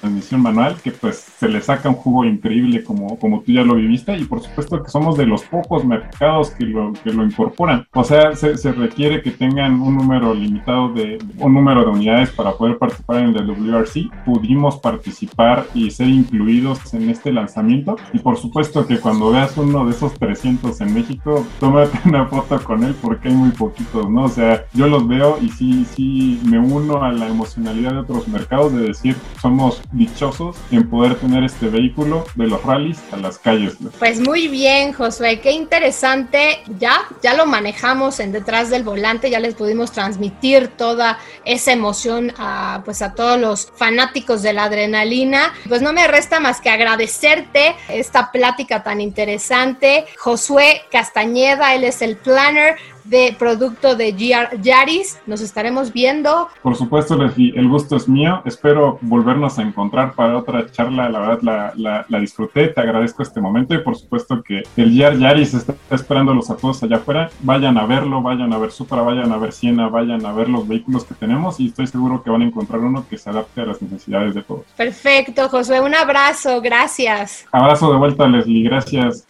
transmisión 0.00 0.42
manual, 0.42 0.76
que 0.82 0.90
pues 0.92 1.16
se 1.38 1.48
le 1.48 1.60
saca 1.60 1.88
un 1.88 1.94
jugo 1.94 2.24
increíble 2.24 2.82
como, 2.82 3.18
como 3.18 3.40
tú 3.40 3.52
ya 3.52 3.62
lo 3.62 3.74
viviste 3.74 4.16
y 4.16 4.24
por 4.24 4.42
supuesto 4.42 4.82
que 4.82 4.90
somos 4.90 5.16
de 5.16 5.26
los 5.26 5.42
pocos 5.42 5.84
mercados 5.84 6.50
que 6.50 6.64
lo, 6.64 6.92
que 6.92 7.12
lo 7.12 7.24
incorporan. 7.24 7.86
O 7.92 8.04
sea, 8.04 8.34
se, 8.34 8.56
se 8.56 8.72
requiere 8.72 9.22
que 9.22 9.30
tengan 9.30 9.80
un 9.80 9.96
número 9.96 10.34
limitado 10.34 10.92
de, 10.92 11.18
un 11.38 11.54
número 11.54 11.84
de 11.84 11.90
unidades 11.90 12.30
para 12.30 12.52
poder 12.52 12.78
participar 12.78 13.22
en 13.22 13.36
el 13.36 13.46
WRC. 13.46 14.10
Pudimos 14.24 14.78
participar 14.78 15.66
y 15.74 15.90
ser 15.90 16.08
incluidos 16.08 16.92
en 16.94 17.10
este 17.10 17.32
lanzamiento 17.32 17.96
y 18.12 18.18
por 18.18 18.36
supuesto 18.36 18.86
que 18.86 18.98
cuando 18.98 19.30
veas 19.30 19.56
uno 19.56 19.84
de 19.84 19.92
esos 19.92 20.14
300 20.14 20.80
en 20.80 20.94
México, 20.94 21.46
tómate 21.58 21.98
una 22.08 22.26
foto 22.26 22.62
con 22.62 22.84
él 22.84 22.94
porque 23.00 23.28
hay 23.28 23.34
muy 23.34 23.50
poquitos, 23.50 24.08
¿no? 24.08 24.24
O 24.24 24.28
sea, 24.28 24.64
yo 24.72 24.86
los 24.86 25.06
veo 25.06 25.38
y 25.40 25.48
sí, 25.50 25.84
sí 25.84 26.40
me 26.44 26.58
uno 26.58 27.02
a 27.02 27.12
la 27.12 27.28
emocionalidad 27.28 27.92
de 27.92 27.98
otros 27.98 28.28
mercados 28.28 28.72
de 28.72 28.82
decir, 28.82 29.16
somos 29.40 29.82
dichosos 29.92 30.56
en 30.70 30.88
poder 30.88 31.16
tener 31.16 31.44
este 31.44 31.68
vehículo 31.68 32.24
de 32.34 32.46
los 32.46 32.62
rallies 32.62 32.98
a 33.12 33.16
las 33.16 33.38
calles. 33.38 33.76
Pues 33.98 34.20
muy 34.20 34.48
bien, 34.48 34.92
Josué, 34.92 35.40
qué 35.40 35.52
interesante. 35.52 36.62
Ya, 36.78 37.02
ya 37.22 37.34
lo 37.34 37.46
manejamos 37.46 38.20
en 38.20 38.32
detrás 38.32 38.70
del 38.70 38.84
volante, 38.84 39.30
ya 39.30 39.40
les 39.40 39.54
pudimos 39.54 39.92
transmitir 39.92 40.68
toda 40.68 41.18
esa 41.44 41.72
emoción 41.72 42.32
pues 42.84 43.02
a 43.02 43.14
todos 43.14 43.40
los 43.40 43.72
fanáticos 43.74 44.42
de 44.42 44.52
la 44.52 44.64
adrenalina. 44.64 45.52
Pues 45.68 45.82
no 45.82 45.92
me 45.92 46.06
resta 46.06 46.40
más 46.40 46.60
que 46.60 46.70
agradecerte 46.70 47.74
esta 47.88 48.30
plática 48.32 48.82
tan 48.82 49.00
interesante. 49.00 50.06
Josué 50.18 50.82
Castañeda, 50.90 51.74
él 51.74 51.84
es 51.84 52.02
el 52.02 52.16
planner 52.16 52.76
de 53.04 53.34
producto 53.38 53.94
de 53.96 54.12
Yaris. 54.14 55.18
Nos 55.26 55.40
estaremos 55.40 55.92
viendo. 55.92 56.48
Por 56.62 56.76
supuesto, 56.76 57.16
Leslie, 57.16 57.52
el 57.56 57.68
gusto 57.68 57.96
es 57.96 58.08
mío. 58.08 58.42
Espero 58.44 58.98
volvernos 59.02 59.58
a 59.58 59.62
encontrar 59.62 60.14
para 60.14 60.36
otra 60.36 60.70
charla. 60.70 61.08
La 61.08 61.20
verdad, 61.20 61.72
la, 61.76 62.04
la, 62.08 62.20
disfruté. 62.20 62.68
Te 62.68 62.80
agradezco 62.80 63.22
este 63.22 63.40
momento 63.40 63.74
y 63.74 63.78
por 63.78 63.96
supuesto 63.96 64.42
que 64.42 64.62
el 64.76 64.94
Yar 64.94 65.18
Yaris 65.18 65.54
está 65.54 65.74
esperándolos 65.90 66.50
a 66.50 66.56
todos 66.56 66.82
allá 66.82 66.96
afuera. 66.96 67.30
Vayan 67.40 67.78
a 67.78 67.86
verlo, 67.86 68.22
vayan 68.22 68.52
a 68.52 68.58
ver 68.58 68.70
Supra, 68.70 69.02
vayan 69.02 69.32
a 69.32 69.38
ver 69.38 69.52
Siena, 69.52 69.88
vayan 69.88 70.24
a 70.24 70.32
ver 70.32 70.48
los 70.48 70.66
vehículos 70.66 71.04
que 71.04 71.14
tenemos 71.14 71.60
y 71.60 71.66
estoy 71.66 71.86
seguro 71.86 72.22
que 72.22 72.30
van 72.30 72.42
a 72.42 72.46
encontrar 72.46 72.80
uno 72.80 73.04
que 73.08 73.18
se 73.18 73.30
adapte 73.30 73.60
a 73.62 73.66
las 73.66 73.82
necesidades 73.82 74.34
de 74.34 74.42
todos. 74.42 74.64
Perfecto, 74.76 75.48
Josué. 75.48 75.80
Un 75.80 75.94
abrazo. 75.94 76.60
Gracias. 76.60 77.46
Abrazo 77.52 77.90
de 77.90 77.98
vuelta, 77.98 78.26
Leslie. 78.26 78.64
Gracias. 78.64 79.29